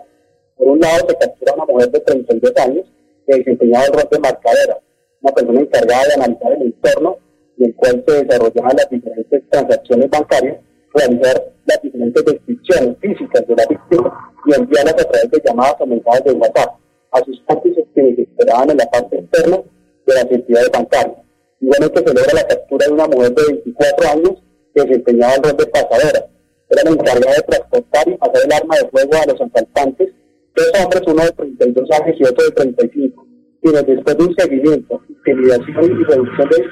Por 0.58 0.68
un 0.68 0.80
lado, 0.80 1.08
se 1.08 1.16
captura 1.18 1.54
una 1.54 1.66
mujer 1.66 1.92
de 1.92 2.00
32 2.00 2.54
años 2.58 2.86
que 3.28 3.38
desempeñaba 3.38 3.86
el 3.86 3.94
rol 3.94 4.08
de 4.12 4.20
marcadera, 4.20 4.80
una 5.22 5.34
persona 5.34 5.62
encargada 5.62 6.04
de 6.06 6.14
analizar 6.14 6.52
el 6.54 6.62
entorno 6.62 7.18
en 7.58 7.66
el 7.66 7.76
cual 7.76 8.04
se 8.08 8.24
desarrollaban 8.24 8.76
las 8.78 8.90
diferentes 8.90 9.50
transacciones 9.50 10.10
bancarias 10.10 10.58
realizar 10.98 11.54
las 11.66 11.82
diferentes 11.82 12.26
descripciones 12.26 12.98
físicas 13.00 13.48
de 13.48 13.56
la 13.56 13.66
víctima 13.70 14.34
y 14.46 14.56
enviarlas 14.56 14.94
a 14.94 15.10
través 15.10 15.32
de 15.32 15.42
llamadas 15.46 15.76
o 15.80 15.86
mensajes 15.86 16.24
de 16.24 16.32
WhatsApp 16.32 16.76
a 17.12 17.20
sus 17.24 17.42
cómplices 17.48 17.86
que 17.94 18.22
esperaban 18.22 18.72
en 18.72 18.78
la 18.78 18.86
parte 18.90 19.18
externa 19.18 19.58
de 20.06 20.14
las 20.14 20.32
entidades 20.32 20.72
bancarias. 20.72 21.18
Igualmente 21.60 22.00
se 22.00 22.14
logra 22.14 22.34
la 22.34 22.48
captura 22.48 22.86
de 22.88 22.94
una 22.94 23.08
mujer 23.08 23.34
de 23.34 23.44
24 23.46 24.10
años 24.10 24.32
que 24.78 24.88
desempeñaba 24.88 25.34
el 25.36 25.44
rol 25.44 25.58
de 25.58 25.66
pasadora. 25.68 26.26
Era 26.70 26.84
la 26.84 27.32
de 27.32 27.42
transportar 27.48 28.08
y 28.08 28.18
pasar 28.18 28.42
el 28.46 28.54
arma 28.54 28.76
de 28.76 28.90
fuego 28.90 29.12
a 29.16 29.32
los 29.32 29.42
asaltantes, 29.42 30.10
dos 30.56 30.72
hombres, 30.80 31.02
uno 31.08 31.24
de 31.24 31.32
32 31.32 31.92
años 31.92 32.16
y 32.20 32.24
otro 32.24 32.46
de 32.46 32.52
35, 32.52 33.28
quienes 33.62 33.88
después 33.88 34.18
de 34.18 34.24
un 34.24 34.36
seguimiento, 34.36 35.02
intimidación 35.10 35.86
y 35.86 36.04
reducción 36.04 36.50
de 36.50 36.66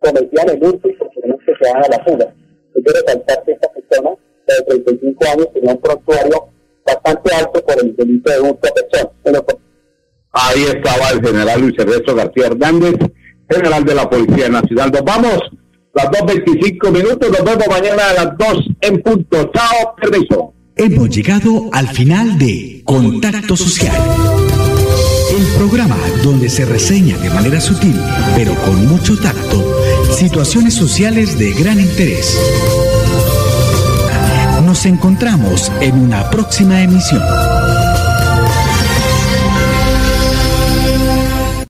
cometían 0.00 0.50
el 0.50 0.64
hurto 0.64 0.88
y 0.88 0.92
posteriormente 0.94 1.52
se 1.58 1.64
daban 1.64 1.84
a 1.84 1.96
la 1.96 2.04
fuga. 2.04 2.34
Hay 2.76 2.82
que 2.82 2.92
resaltar 2.92 3.44
que 3.44 3.52
esta 3.52 3.68
persona, 3.72 4.10
de 4.46 4.64
35 4.66 5.24
años, 5.32 5.52
tenía 5.54 5.72
un 5.72 5.80
prontuario 5.80 6.48
bastante 6.84 7.34
alto 7.34 7.64
por 7.64 7.82
el 7.82 7.96
delito 7.96 8.30
de 8.30 8.40
hurto 8.40 8.68
a 8.68 8.74
personas. 8.74 9.42
Ahí 10.32 10.62
estaba 10.64 11.10
el 11.10 11.24
general 11.24 11.60
Luis 11.60 11.78
Ernesto 11.78 12.14
García 12.14 12.46
Hernández, 12.46 12.94
general 13.48 13.84
de 13.84 13.94
la 13.94 14.10
Policía 14.10 14.48
Nacional. 14.48 14.90
Nos 14.90 15.04
vamos, 15.04 15.40
las 15.94 16.06
2.25 16.06 16.90
minutos, 16.90 17.30
nos 17.30 17.44
vemos 17.44 17.66
mañana 17.68 18.08
a 18.10 18.24
las 18.24 18.38
2 18.38 18.70
en 18.80 19.02
punto. 19.02 19.50
Chao, 19.54 19.94
permiso. 20.00 20.54
Hemos 20.76 21.10
llegado 21.10 21.68
al 21.72 21.88
final 21.88 22.38
de 22.38 22.82
Contacto 22.84 23.56
Social. 23.56 23.96
El 25.36 25.46
programa 25.58 25.96
donde 26.22 26.48
se 26.48 26.64
reseña 26.64 27.16
de 27.18 27.30
manera 27.30 27.60
sutil, 27.60 27.94
pero 28.34 28.54
con 28.54 28.86
mucho 28.86 29.16
tacto, 29.18 29.80
situaciones 30.12 30.74
sociales 30.74 31.38
de 31.38 31.52
gran 31.52 31.78
interés. 31.78 32.38
Nos 34.64 34.86
encontramos 34.86 35.70
en 35.80 35.98
una 35.98 36.30
próxima 36.30 36.82
emisión. 36.82 37.22